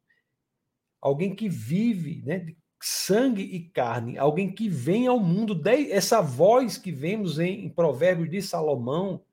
[1.01, 5.61] alguém que vive, né, de sangue e carne, alguém que vem ao mundo.
[5.91, 9.25] Essa voz que vemos em, em Provérbios de Salomão,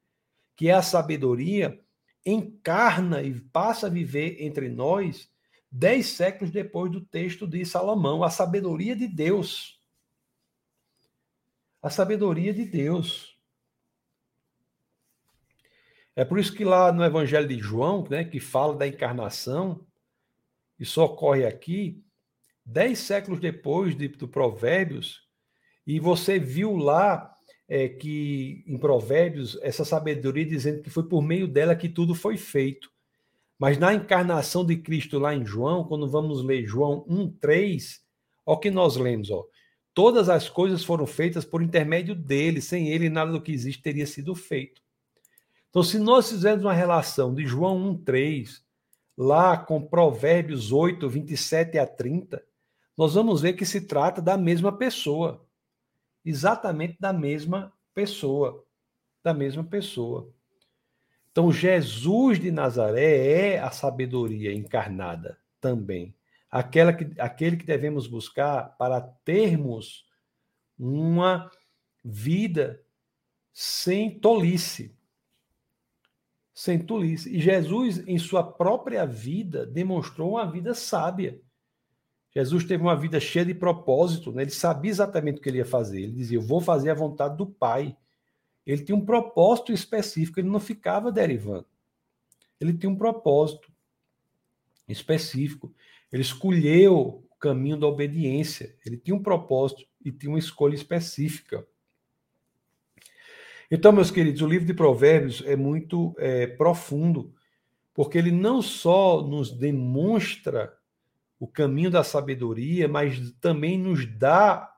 [0.56, 1.78] que é a sabedoria,
[2.26, 5.30] encarna e passa a viver entre nós
[5.70, 9.79] dez séculos depois do texto de Salomão, a sabedoria de Deus.
[11.82, 13.38] A sabedoria de Deus.
[16.14, 19.86] É por isso que lá no Evangelho de João, né, que fala da encarnação,
[20.78, 22.02] isso ocorre aqui,
[22.64, 25.26] dez séculos depois de, do Provérbios,
[25.86, 27.34] e você viu lá
[27.68, 32.36] é, que em Provérbios essa sabedoria dizendo que foi por meio dela que tudo foi
[32.36, 32.90] feito.
[33.58, 38.00] Mas na encarnação de Cristo lá em João, quando vamos ler João 1:3,
[38.44, 39.46] ó que nós lemos, ó.
[40.00, 44.06] Todas as coisas foram feitas por intermédio dele, sem ele nada do que existe teria
[44.06, 44.80] sido feito.
[45.68, 48.62] Então, se nós fizermos uma relação de João 1:3
[49.14, 52.42] lá com Provérbios 8, 27 a 30,
[52.96, 55.46] nós vamos ver que se trata da mesma pessoa.
[56.24, 58.64] Exatamente da mesma pessoa.
[59.22, 60.32] Da mesma pessoa.
[61.30, 66.14] Então, Jesus de Nazaré é a sabedoria encarnada também.
[66.50, 70.04] Aquela que, aquele que devemos buscar para termos
[70.78, 71.50] uma
[72.04, 72.82] vida
[73.52, 74.96] sem tolice.
[76.52, 77.34] Sem tolice.
[77.34, 81.40] E Jesus, em sua própria vida, demonstrou uma vida sábia.
[82.32, 84.42] Jesus teve uma vida cheia de propósito, né?
[84.42, 86.02] ele sabia exatamente o que ele ia fazer.
[86.02, 87.96] Ele dizia: Eu vou fazer a vontade do Pai.
[88.64, 91.66] Ele tinha um propósito específico, ele não ficava derivando.
[92.60, 93.70] Ele tinha um propósito
[94.86, 95.74] específico.
[96.12, 98.76] Ele escolheu o caminho da obediência.
[98.84, 101.66] Ele tinha um propósito e tinha uma escolha específica.
[103.70, 107.32] Então, meus queridos, o livro de Provérbios é muito é, profundo,
[107.94, 110.76] porque ele não só nos demonstra
[111.38, 114.68] o caminho da sabedoria, mas também nos dá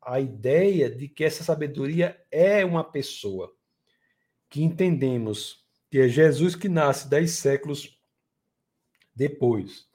[0.00, 3.52] a ideia de que essa sabedoria é uma pessoa.
[4.48, 8.00] Que entendemos que é Jesus que nasce dez séculos
[9.14, 9.91] depois.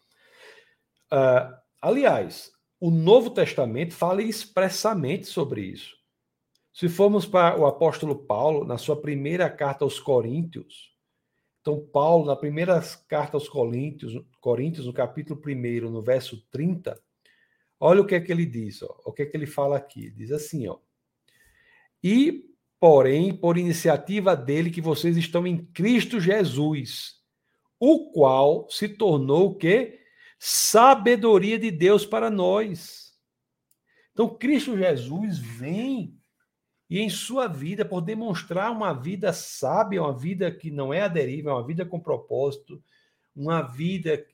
[1.11, 5.95] Uh, aliás, o Novo Testamento fala expressamente sobre isso.
[6.73, 10.95] Se formos para o apóstolo Paulo, na sua primeira carta aos Coríntios,
[11.67, 16.97] então, Paulo, na primeira carta aos Coríntios, Coríntios, no capítulo 1, no verso 30,
[17.77, 20.09] olha o que é que ele diz, ó, o que é que ele fala aqui.
[20.11, 20.77] Diz assim, ó.
[22.01, 22.45] E,
[22.79, 27.15] porém, por iniciativa dele que vocês estão em Cristo Jesus,
[27.77, 29.99] o qual se tornou o quê?
[30.39, 33.13] Sabedoria de Deus para nós.
[34.11, 36.17] Então, Cristo Jesus vem
[36.89, 41.07] e em sua vida, por demonstrar uma vida sábia, uma vida que não é a
[41.07, 42.81] deriva, uma vida com propósito,
[43.35, 44.25] uma vida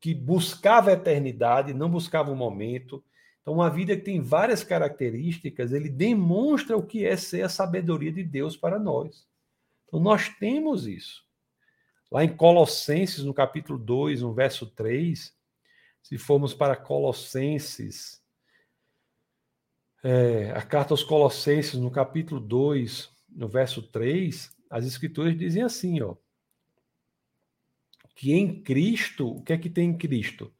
[0.00, 3.02] que buscava a eternidade, não buscava o momento.
[3.40, 8.12] Então, uma vida que tem várias características, ele demonstra o que é ser a sabedoria
[8.12, 9.26] de Deus para nós.
[9.86, 11.25] Então, nós temos isso.
[12.16, 15.36] Lá em Colossenses, no capítulo 2, no verso 3,
[16.02, 18.24] se formos para Colossenses
[20.02, 26.00] é, a carta aos Colossenses, no capítulo 2, no verso 3, as escrituras dizem assim,
[26.00, 26.16] ó,
[28.14, 30.50] que em Cristo, o que é que tem em Cristo?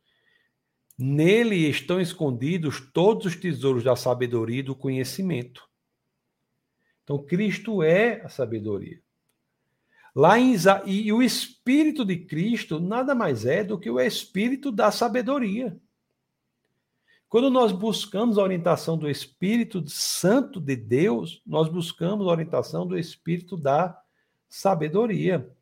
[0.99, 5.67] Nele estão escondidos todos os tesouros da sabedoria e do conhecimento.
[7.03, 9.06] Então, Cristo é a sabedoria.
[10.17, 10.83] Lá em Isa...
[10.87, 15.79] E o Espírito de Cristo nada mais é do que o Espírito da sabedoria.
[17.29, 22.99] Quando nós buscamos a orientação do Espírito Santo de Deus, nós buscamos a orientação do
[22.99, 24.03] Espírito da
[24.49, 25.55] sabedoria.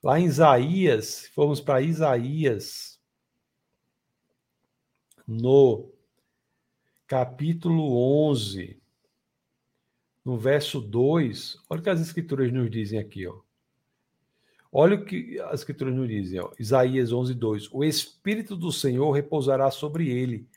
[0.00, 3.00] Lá em Isaías, fomos para Isaías,
[5.26, 5.90] no
[7.08, 8.80] capítulo 11,
[10.24, 13.43] no verso 2, olha o que as escrituras nos dizem aqui, ó.
[14.76, 16.50] Olha o que as escrituras nos dizem, ó.
[16.58, 17.68] Isaías 11, 2.
[17.72, 20.48] O Espírito do Senhor repousará sobre ele,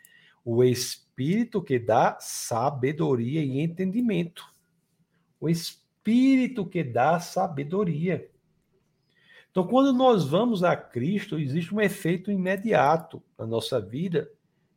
[0.43, 4.43] o Espírito que dá sabedoria e entendimento.
[5.39, 8.27] O Espírito que dá sabedoria.
[9.51, 14.27] Então, quando nós vamos a Cristo, existe um efeito imediato na nossa vida,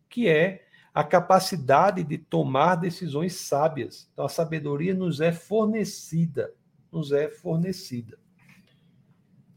[0.07, 4.07] que é a capacidade de tomar decisões sábias.
[4.12, 6.53] Então, a sabedoria nos é fornecida,
[6.93, 8.18] nos é fornecida.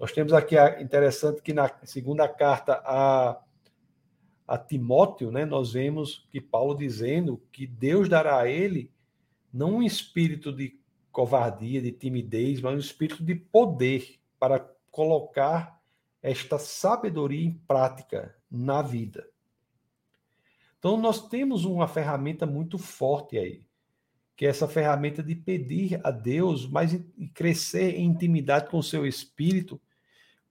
[0.03, 3.41] Nós temos aqui, interessante que na segunda carta a,
[4.45, 8.91] a Timóteo, né, nós vemos que Paulo dizendo que Deus dará a ele
[9.53, 10.77] não um espírito de
[11.09, 14.59] covardia, de timidez, mas um espírito de poder para
[14.91, 15.81] colocar
[16.21, 19.25] esta sabedoria em prática na vida.
[20.79, 23.65] Então, nós temos uma ferramenta muito forte aí,
[24.35, 27.01] que é essa ferramenta de pedir a Deus, mas
[27.33, 29.79] crescer em intimidade com o seu espírito,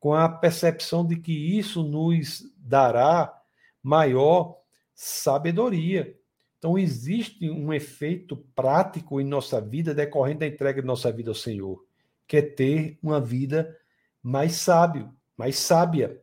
[0.02, 3.40] com a percepção de que isso nos dará
[3.80, 4.58] maior
[4.92, 6.18] sabedoria.
[6.58, 11.36] Então, existe um efeito prático em nossa vida decorrente da entrega de nossa vida ao
[11.36, 11.86] Senhor,
[12.26, 13.78] que é ter uma vida
[14.20, 16.20] mais sábio, mais sábia.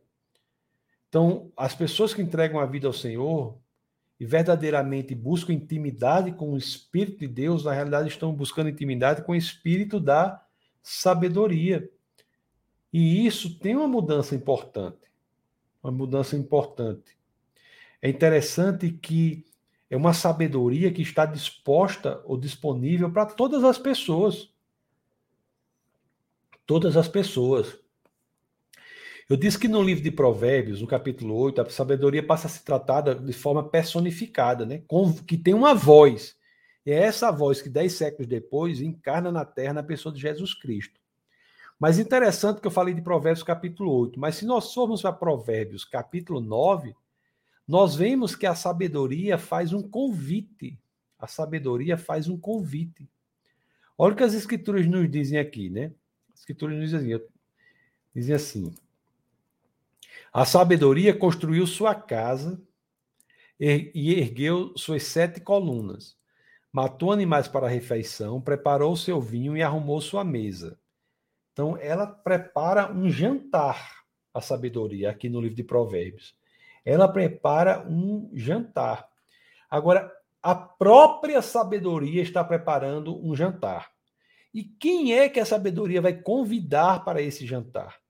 [1.08, 3.56] Então, as pessoas que entregam a vida ao Senhor
[4.20, 9.32] e verdadeiramente buscam intimidade com o Espírito de Deus, na realidade estão buscando intimidade com
[9.32, 10.44] o Espírito da
[10.82, 11.90] sabedoria.
[12.92, 15.10] E isso tem uma mudança importante.
[15.82, 17.16] Uma mudança importante.
[18.02, 19.44] É interessante que
[19.88, 24.48] é uma sabedoria que está disposta ou disponível para todas as pessoas.
[26.66, 27.78] Todas as pessoas.
[29.28, 32.64] Eu disse que no livro de Provérbios, no capítulo 8, a sabedoria passa a ser
[32.64, 34.82] tratada de forma personificada, né?
[34.88, 36.36] Com, que tem uma voz.
[36.84, 40.54] E é essa voz que dez séculos depois encarna na terra na pessoa de Jesus
[40.54, 40.99] Cristo.
[41.80, 45.82] Mas interessante que eu falei de Provérbios capítulo 8, mas se nós formos para Provérbios
[45.82, 46.94] capítulo 9,
[47.66, 50.78] nós vemos que a sabedoria faz um convite.
[51.18, 53.08] A sabedoria faz um convite.
[53.96, 55.92] Olha o que as escrituras nos dizem aqui, né?
[56.34, 57.22] As escrituras nos dizem,
[58.14, 58.74] dizem assim:
[60.32, 62.60] a sabedoria construiu sua casa
[63.58, 66.16] e ergueu suas sete colunas.
[66.72, 70.79] Matou animais para a refeição, preparou seu vinho e arrumou sua mesa.
[71.52, 74.00] Então, ela prepara um jantar,
[74.32, 76.34] a sabedoria, aqui no livro de Provérbios.
[76.84, 79.08] Ela prepara um jantar.
[79.68, 80.10] Agora,
[80.42, 83.90] a própria sabedoria está preparando um jantar.
[84.52, 88.00] E quem é que a sabedoria vai convidar para esse jantar?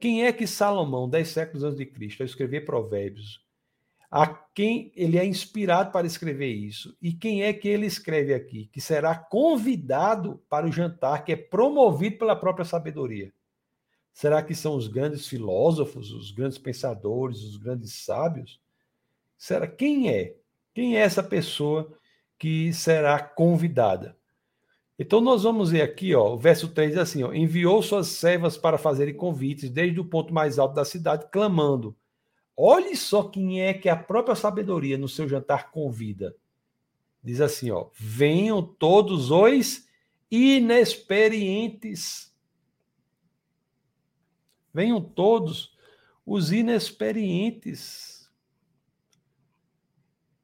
[0.00, 3.44] Quem é que Salomão, dez séculos antes de Cristo, ao escrever Provérbios,
[4.10, 6.96] a quem ele é inspirado para escrever isso?
[7.00, 8.68] E quem é que ele escreve aqui?
[8.72, 13.32] Que será convidado para o jantar que é promovido pela própria sabedoria?
[14.12, 18.60] Será que são os grandes filósofos, os grandes pensadores, os grandes sábios?
[19.36, 20.34] Será quem é?
[20.74, 21.96] Quem é essa pessoa
[22.38, 24.16] que será convidada?
[24.98, 28.56] Então nós vamos ver aqui, ó, o verso 3 diz assim, ó, enviou suas servas
[28.56, 31.96] para fazerem convites desde o ponto mais alto da cidade, clamando.
[32.60, 36.34] Olhe só quem é que a própria sabedoria no seu jantar convida.
[37.22, 39.86] Diz assim, ó, venham todos os
[40.28, 42.34] inexperientes.
[44.74, 45.72] Venham todos
[46.26, 48.28] os inexperientes.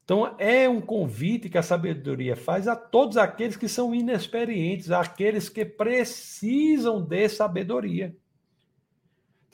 [0.04, 5.48] Então, é um convite que a sabedoria faz a todos aqueles que são inexperientes, aqueles
[5.48, 8.16] que precisam de sabedoria.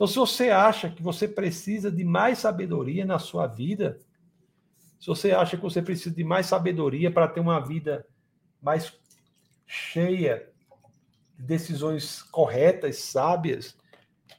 [0.01, 4.01] Então, se você acha que você precisa de mais sabedoria na sua vida,
[4.98, 8.07] se você acha que você precisa de mais sabedoria para ter uma vida
[8.62, 8.98] mais
[9.66, 10.48] cheia
[11.38, 13.76] de decisões corretas, sábias,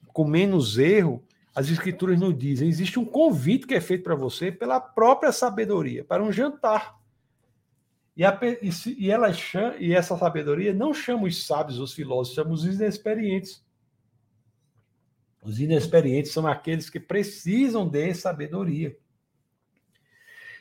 [0.08, 4.52] com menos erro, as escrituras nos dizem, existe um convite que é feito para você
[4.52, 7.00] pela própria sabedoria, para um jantar.
[8.18, 8.36] E, a,
[8.98, 9.28] e, ela
[9.80, 13.64] e essa sabedoria não chama os sábios, os filósofos, chama os inexperientes.
[15.42, 18.96] Os inexperientes são aqueles que precisam de sabedoria.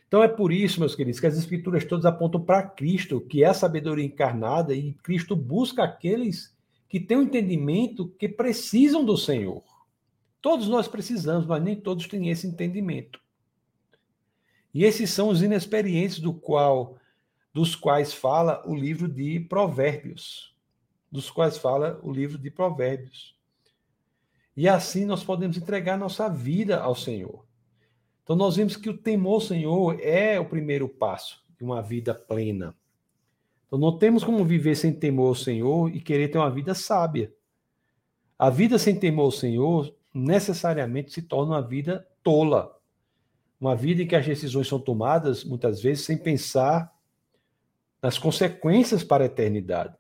[0.09, 3.49] Então é por isso, meus queridos, que as escrituras todas apontam para Cristo, que é
[3.49, 6.57] a sabedoria encarnada, e Cristo busca aqueles
[6.89, 9.63] que têm o um entendimento que precisam do Senhor.
[10.43, 13.21] Todos nós precisamos, mas nem todos têm esse entendimento.
[14.75, 16.97] E esses são os inexperientes do qual,
[17.53, 20.53] dos quais fala o livro de Provérbios,
[21.11, 23.39] dos quais fala o livro de Provérbios.
[24.57, 27.45] E assim nós podemos entregar nossa vida ao Senhor.
[28.23, 32.15] Então nós vemos que o temor ao Senhor é o primeiro passo de uma vida
[32.15, 32.75] plena.
[33.67, 37.33] Então não temos como viver sem temor ao Senhor e querer ter uma vida sábia.
[38.39, 42.77] A vida sem temor ao Senhor necessariamente se torna uma vida tola.
[43.61, 46.93] Uma vida em que as decisões são tomadas, muitas vezes, sem pensar
[48.03, 49.95] nas consequências para a eternidade.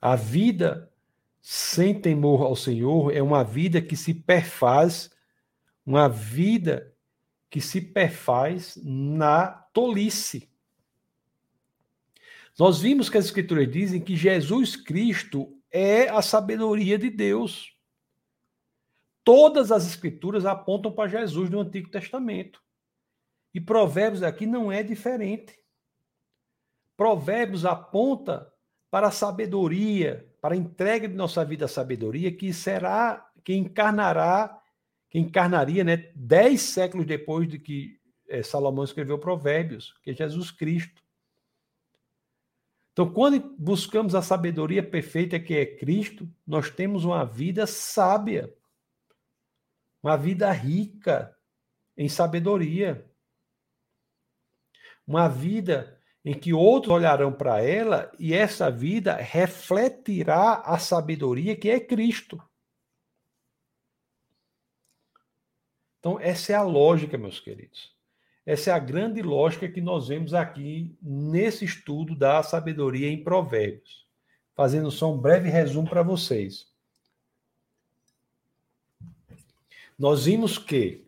[0.00, 0.91] A vida
[1.42, 5.10] sem temor ao Senhor é uma vida que se perfaz,
[5.84, 6.94] uma vida
[7.50, 10.48] que se perfaz na tolice.
[12.56, 17.76] Nós vimos que as Escrituras dizem que Jesus Cristo é a sabedoria de Deus.
[19.24, 22.62] Todas as Escrituras apontam para Jesus no Antigo Testamento.
[23.52, 25.58] E Provérbios aqui não é diferente.
[26.96, 28.52] Provérbios aponta
[28.90, 34.60] para a sabedoria, para a entrega de nossa vida à sabedoria, que será, que encarnará,
[35.08, 40.50] que encarnaria, né, dez séculos depois de que é, Salomão escreveu Provérbios, que é Jesus
[40.50, 41.00] Cristo.
[42.92, 48.52] Então, quando buscamos a sabedoria perfeita que é Cristo, nós temos uma vida sábia,
[50.02, 51.36] uma vida rica
[51.96, 53.08] em sabedoria,
[55.06, 61.68] uma vida em que outros olharão para ela e essa vida refletirá a sabedoria que
[61.68, 62.40] é Cristo.
[65.98, 67.92] Então, essa é a lógica, meus queridos.
[68.44, 74.04] Essa é a grande lógica que nós vemos aqui nesse estudo da sabedoria em Provérbios.
[74.54, 76.66] Fazendo só um breve resumo para vocês.
[79.96, 81.06] Nós vimos que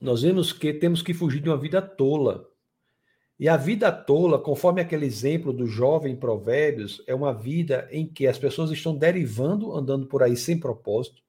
[0.00, 2.51] nós vimos que temos que fugir de uma vida tola.
[3.42, 8.28] E a vida tola, conforme aquele exemplo do jovem Provérbios, é uma vida em que
[8.28, 11.20] as pessoas estão derivando, andando por aí sem propósito.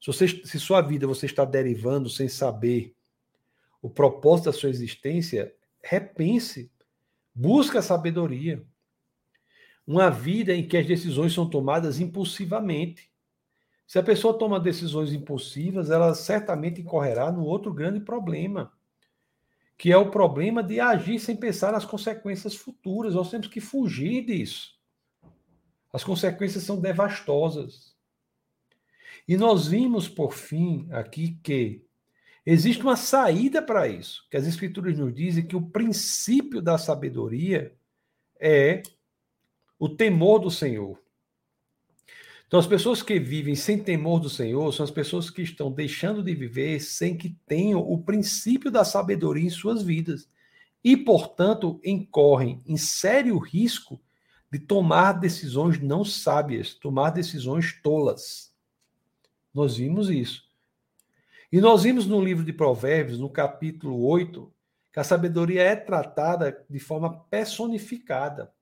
[0.00, 2.92] Se, você, se sua vida você está derivando sem saber
[3.80, 6.72] o propósito da sua existência, repense,
[7.32, 8.60] busque a sabedoria.
[9.86, 13.08] Uma vida em que as decisões são tomadas impulsivamente.
[13.86, 18.72] Se a pessoa toma decisões impulsivas, ela certamente incorrerá no outro grande problema,
[19.76, 23.14] que é o problema de agir sem pensar nas consequências futuras.
[23.14, 24.74] Nós temos que fugir disso.
[25.92, 27.94] As consequências são devastosas.
[29.26, 31.84] E nós vimos, por fim, aqui que
[32.46, 37.74] Existe uma saída para isso, que as escrituras nos dizem que o princípio da sabedoria
[38.38, 38.82] é
[39.78, 41.02] o temor do Senhor.
[42.46, 46.22] Então, as pessoas que vivem sem temor do Senhor são as pessoas que estão deixando
[46.22, 50.28] de viver sem que tenham o princípio da sabedoria em suas vidas.
[50.82, 54.00] E, portanto, incorrem em sério risco
[54.52, 58.54] de tomar decisões não sábias, tomar decisões tolas.
[59.52, 60.44] Nós vimos isso.
[61.50, 64.52] E nós vimos no livro de Provérbios, no capítulo 8,
[64.92, 68.53] que a sabedoria é tratada de forma personificada.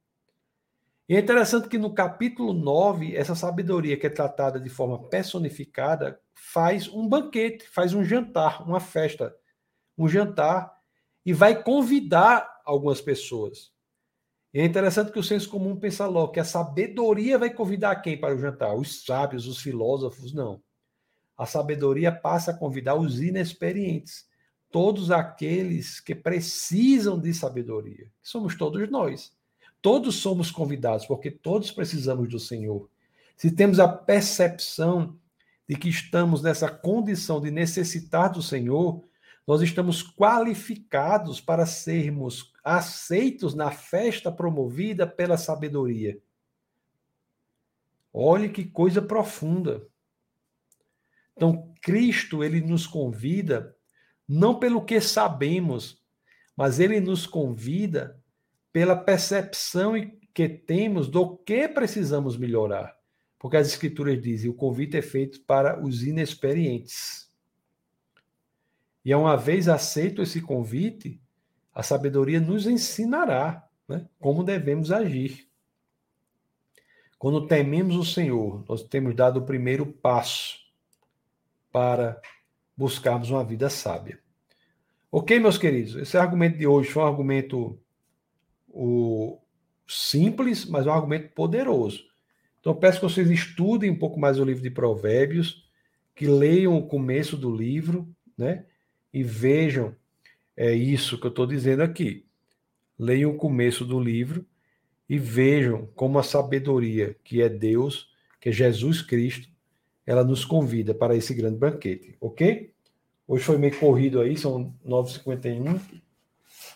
[1.08, 6.20] E é interessante que no capítulo 9, essa sabedoria que é tratada de forma personificada
[6.34, 9.34] faz um banquete, faz um jantar, uma festa,
[9.98, 10.72] um jantar,
[11.24, 13.72] e vai convidar algumas pessoas.
[14.54, 18.18] E é interessante que o senso comum pensa logo que a sabedoria vai convidar quem
[18.18, 18.74] para o jantar?
[18.74, 20.62] Os sábios, os filósofos, não
[21.42, 24.26] a sabedoria passa a convidar os inexperientes,
[24.70, 28.10] todos aqueles que precisam de sabedoria.
[28.22, 29.32] Somos todos nós.
[29.82, 32.88] Todos somos convidados, porque todos precisamos do Senhor.
[33.36, 35.18] Se temos a percepção
[35.68, 39.04] de que estamos nessa condição de necessitar do Senhor,
[39.44, 46.16] nós estamos qualificados para sermos aceitos na festa promovida pela sabedoria.
[48.12, 49.84] Olhe que coisa profunda.
[51.34, 53.76] Então, Cristo, ele nos convida
[54.28, 56.00] não pelo que sabemos,
[56.56, 58.21] mas ele nos convida
[58.72, 59.94] pela percepção
[60.32, 62.96] que temos do que precisamos melhorar.
[63.38, 67.30] Porque as escrituras dizem, o convite é feito para os inexperientes.
[69.04, 71.20] E uma vez aceito esse convite,
[71.74, 75.48] a sabedoria nos ensinará né, como devemos agir.
[77.18, 80.58] Quando tememos o Senhor, nós temos dado o primeiro passo
[81.70, 82.20] para
[82.76, 84.20] buscarmos uma vida sábia.
[85.10, 85.96] Ok, meus queridos?
[85.96, 87.81] Esse argumento de hoje foi um argumento
[88.72, 89.38] o,
[89.86, 92.04] simples, mas um argumento poderoso.
[92.60, 95.68] Então, peço que vocês estudem um pouco mais o livro de Provérbios,
[96.14, 98.66] que leiam o começo do livro, né?
[99.12, 99.94] E vejam
[100.56, 102.26] é isso que eu estou dizendo aqui.
[102.98, 104.46] Leiam o começo do livro
[105.08, 108.08] e vejam como a sabedoria, que é Deus,
[108.40, 109.48] que é Jesus Cristo,
[110.06, 112.72] ela nos convida para esse grande banquete, ok?
[113.26, 115.80] Hoje foi meio corrido aí, são 9h51.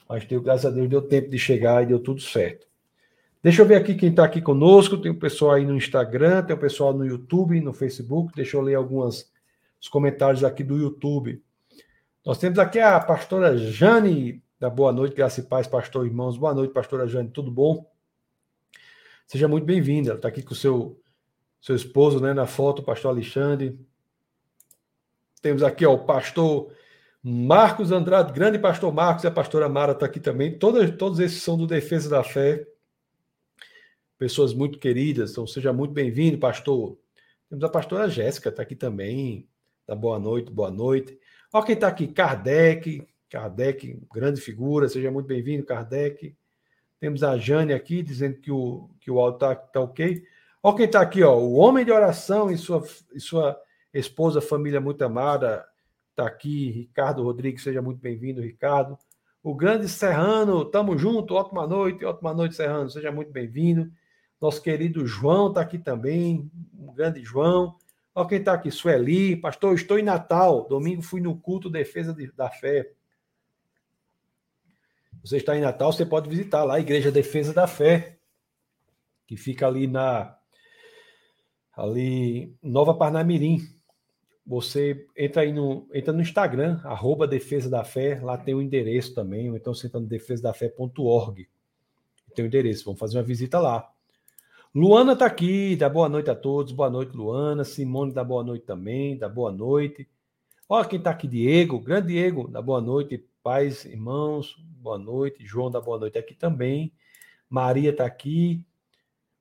[0.08, 2.66] Mas deu, graças a Deus deu tempo de chegar e deu tudo certo.
[3.42, 4.98] Deixa eu ver aqui quem está aqui conosco.
[4.98, 8.34] Tem o pessoal aí no Instagram, tem o pessoal no YouTube, no Facebook.
[8.34, 9.30] Deixa eu ler alguns
[9.80, 11.42] os comentários aqui do YouTube.
[12.24, 16.36] Nós temos aqui a pastora Jane, da Boa Noite, Graça e Paz, pastor irmãos.
[16.36, 17.88] Boa noite, pastora Jane, tudo bom?
[19.26, 20.14] Seja muito bem-vinda.
[20.14, 21.00] Está aqui com o seu,
[21.60, 23.78] seu esposo né, na foto, o pastor Alexandre.
[25.40, 26.72] Temos aqui ó, o pastor
[27.28, 30.56] Marcos Andrade, grande pastor Marcos e a pastora Mara está aqui também.
[30.56, 32.64] Todos, todos esses são do Defesa da Fé.
[34.16, 36.96] Pessoas muito queridas, então seja muito bem-vindo, pastor.
[37.50, 39.48] Temos a pastora Jéssica, está aqui também.
[39.88, 41.18] Dá boa noite, boa noite.
[41.52, 43.04] Olha quem está aqui, Kardec.
[43.28, 46.32] Kardec, grande figura, seja muito bem-vindo, Kardec.
[47.00, 50.22] Temos a Jane aqui dizendo que o, que o áudio está tá ok.
[50.62, 53.60] Olha quem está aqui, ó, o homem de oração e sua, e sua
[53.92, 55.66] esposa, família muito amada,
[56.16, 56.70] está aqui.
[56.70, 58.98] Ricardo Rodrigues, seja muito bem-vindo, Ricardo.
[59.42, 63.92] O grande Serrano, tamo junto, ótima noite, ótima noite, Serrano, seja muito bem-vindo.
[64.40, 67.76] Nosso querido João está aqui também, um grande João.
[68.14, 69.36] Olha quem está aqui, Sueli.
[69.36, 70.66] Pastor, estou em Natal.
[70.66, 72.90] Domingo fui no culto Defesa de, da Fé.
[75.22, 78.18] Você está em Natal, você pode visitar lá a Igreja Defesa da Fé,
[79.26, 80.34] que fica ali na
[81.76, 83.75] ali Nova Parnamirim.
[84.46, 89.14] Você entra aí no entra no Instagram, arroba Defesa da Fé, lá tem o endereço
[89.14, 91.48] também, ou então você entra no defesadafé.org.
[92.34, 93.90] Tem o endereço, vamos fazer uma visita lá.
[94.74, 96.70] Luana está aqui, dá boa noite a todos.
[96.70, 97.64] Boa noite, Luana.
[97.64, 100.06] Simone dá boa noite também, dá boa noite.
[100.68, 103.24] Olha quem está aqui, Diego, grande Diego, dá boa noite.
[103.42, 105.46] Pais, irmãos, boa noite.
[105.46, 106.92] João dá boa noite aqui também.
[107.48, 108.66] Maria está aqui,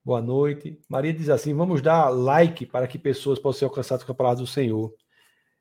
[0.05, 0.79] boa noite.
[0.87, 4.41] Maria diz assim: vamos dar like para que pessoas possam ser alcançadas com a palavra
[4.41, 4.93] do Senhor.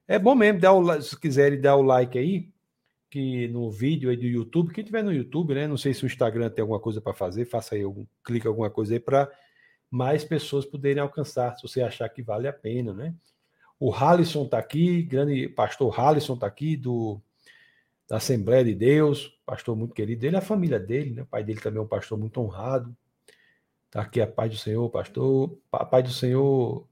[0.07, 2.53] É bom mesmo, dá o, se quiserem dar o like aí,
[3.11, 5.67] que no vídeo aí do YouTube, quem tiver no YouTube, né?
[5.67, 8.69] Não sei se o Instagram tem alguma coisa para fazer, faça aí algum, clique alguma
[8.69, 9.31] coisa aí para
[9.91, 13.15] mais pessoas poderem alcançar, se você achar que vale a pena, né?
[13.81, 17.21] O Halisson está aqui, grande pastor Halisson está aqui, do,
[18.09, 20.27] da Assembleia de Deus, pastor muito querido.
[20.27, 21.23] Ele é a família dele, né?
[21.23, 22.95] O pai dele também é um pastor muito honrado.
[23.95, 25.57] Está aqui a paz do Senhor, pastor.
[25.71, 26.85] A paz do Senhor.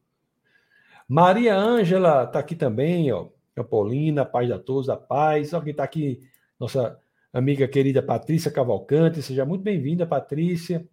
[1.09, 3.27] Maria Ângela está aqui também, ó.
[3.57, 5.53] A Paulina, a paz da todos, a paz.
[5.53, 6.21] Alguém está aqui,
[6.61, 6.97] nossa
[7.33, 9.21] amiga querida Patrícia Cavalcante.
[9.21, 10.89] Seja muito bem-vinda, Patrícia.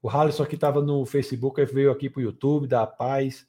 [0.00, 3.44] O Halisson aqui estava no Facebook, veio aqui para o YouTube, da Paz.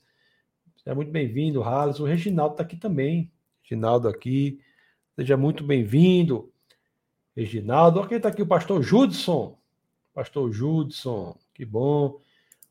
[0.78, 2.02] Seja muito bem-vindo, Halisson.
[2.02, 3.32] O Reginaldo está aqui também.
[3.62, 4.60] Reginaldo aqui.
[5.16, 6.52] Seja muito bem-vindo.
[7.36, 8.00] Reginaldo.
[8.00, 9.62] Olha quem está aqui, o pastor Judson.
[10.14, 12.20] Pastor Judson, que bom.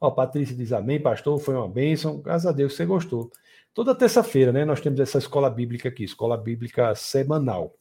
[0.00, 2.20] Ó, Patrícia diz amém, pastor, foi uma bênção.
[2.20, 3.30] Graças a Deus você gostou.
[3.74, 7.74] Toda terça-feira, né, nós temos essa escola bíblica aqui, escola bíblica semanal.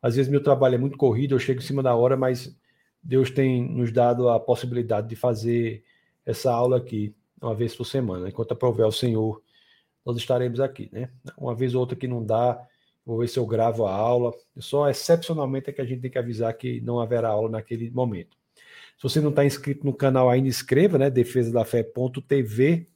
[0.00, 2.56] Às vezes meu trabalho é muito corrido, eu chego em cima da hora, mas
[3.02, 5.84] Deus tem nos dado a possibilidade de fazer
[6.24, 8.28] essa aula aqui uma vez por semana.
[8.28, 9.42] Enquanto aprover o Senhor,
[10.04, 11.10] nós estaremos aqui, né?
[11.36, 12.60] Uma vez ou outra que não dá,
[13.04, 14.32] vou ver se eu gravo a aula.
[14.58, 18.36] Só excepcionalmente é que a gente tem que avisar que não haverá aula naquele momento.
[18.96, 21.10] Se você não está inscrito no canal ainda, inscreva, né?
[21.10, 22.86] defesadafé.tv,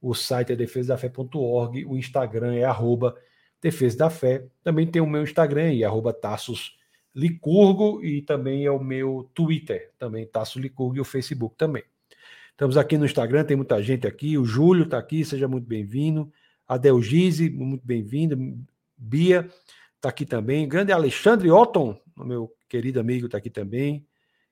[0.00, 3.16] o site é defesadafé.org, o Instagram é arroba
[3.62, 4.46] defesa da fé.
[4.62, 6.76] Também tem o meu Instagram aí, arroba Tassos
[7.14, 11.84] Licurgo e também é o meu Twitter, também Tasso Licurgo e o Facebook também.
[12.50, 14.36] Estamos aqui no Instagram, tem muita gente aqui.
[14.36, 16.30] O Júlio está aqui, seja muito bem-vindo.
[16.66, 18.36] A Delgise, muito bem-vindo.
[18.96, 19.48] Bia
[19.96, 20.68] está aqui também.
[20.68, 24.06] Grande Alexandre Otton, meu querido amigo, está aqui também.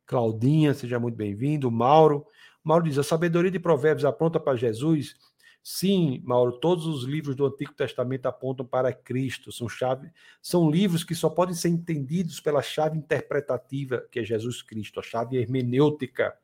[0.07, 1.71] Claudinha, seja muito bem-vindo.
[1.71, 2.27] Mauro.
[2.63, 5.17] Mauro diz: a sabedoria de Provérbios apronta para Jesus
[5.65, 11.05] Sim, Mauro, todos os livros do Antigo Testamento apontam para Cristo, são chave, são livros
[11.05, 16.37] que só podem ser entendidos pela chave interpretativa, que é Jesus Cristo, a chave hermenêutica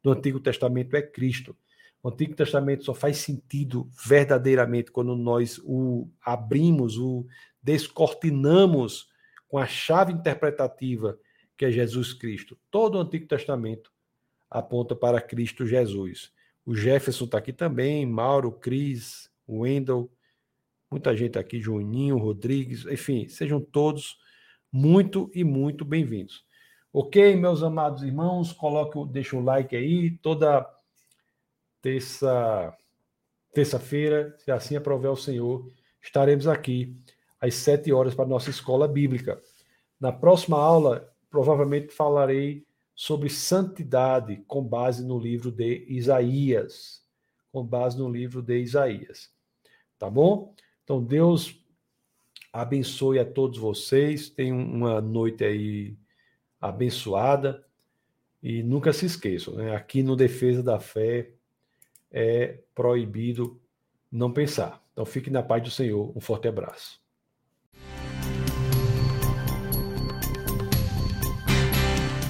[0.00, 1.56] do Antigo Testamento é Cristo.
[2.02, 7.26] O Antigo Testamento só faz sentido verdadeiramente quando nós o abrimos, o
[7.62, 9.08] descortinamos
[9.46, 11.18] com a chave interpretativa
[11.56, 12.58] que é Jesus Cristo.
[12.70, 13.92] Todo o Antigo Testamento
[14.50, 16.32] aponta para Cristo Jesus.
[16.64, 20.10] O Jefferson está aqui também, Mauro, Cris, Wendel,
[20.90, 24.16] muita gente aqui, Juninho, Rodrigues, enfim, sejam todos
[24.72, 26.44] muito e muito bem-vindos.
[26.92, 30.66] Ok, meus amados irmãos, coloque, deixa o like aí, toda
[31.82, 32.76] terça
[33.52, 35.68] terça-feira, se assim aprover o Senhor,
[36.00, 36.96] estaremos aqui
[37.40, 39.40] às sete horas para a nossa escola bíblica.
[39.98, 42.64] Na próxima aula, provavelmente falarei
[42.94, 47.02] sobre santidade com base no livro de Isaías.
[47.50, 49.30] Com base no livro de Isaías.
[49.98, 50.54] Tá bom?
[50.84, 51.64] Então, Deus
[52.52, 54.28] abençoe a todos vocês.
[54.28, 55.96] Tenham uma noite aí
[56.60, 57.64] abençoada.
[58.42, 59.74] E nunca se esqueçam, né?
[59.74, 61.34] aqui no Defesa da Fé
[62.10, 63.60] é proibido
[64.10, 64.82] não pensar.
[64.92, 66.12] Então fique na paz do Senhor.
[66.16, 67.00] Um forte abraço.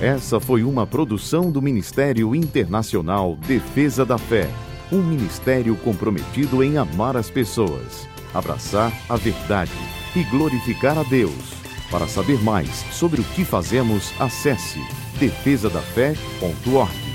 [0.00, 4.48] Essa foi uma produção do Ministério Internacional Defesa da Fé,
[4.90, 9.70] um ministério comprometido em amar as pessoas, abraçar a verdade
[10.16, 11.60] e glorificar a Deus.
[11.90, 14.78] Para saber mais sobre o que fazemos, acesse
[15.18, 17.09] defesadafé.org.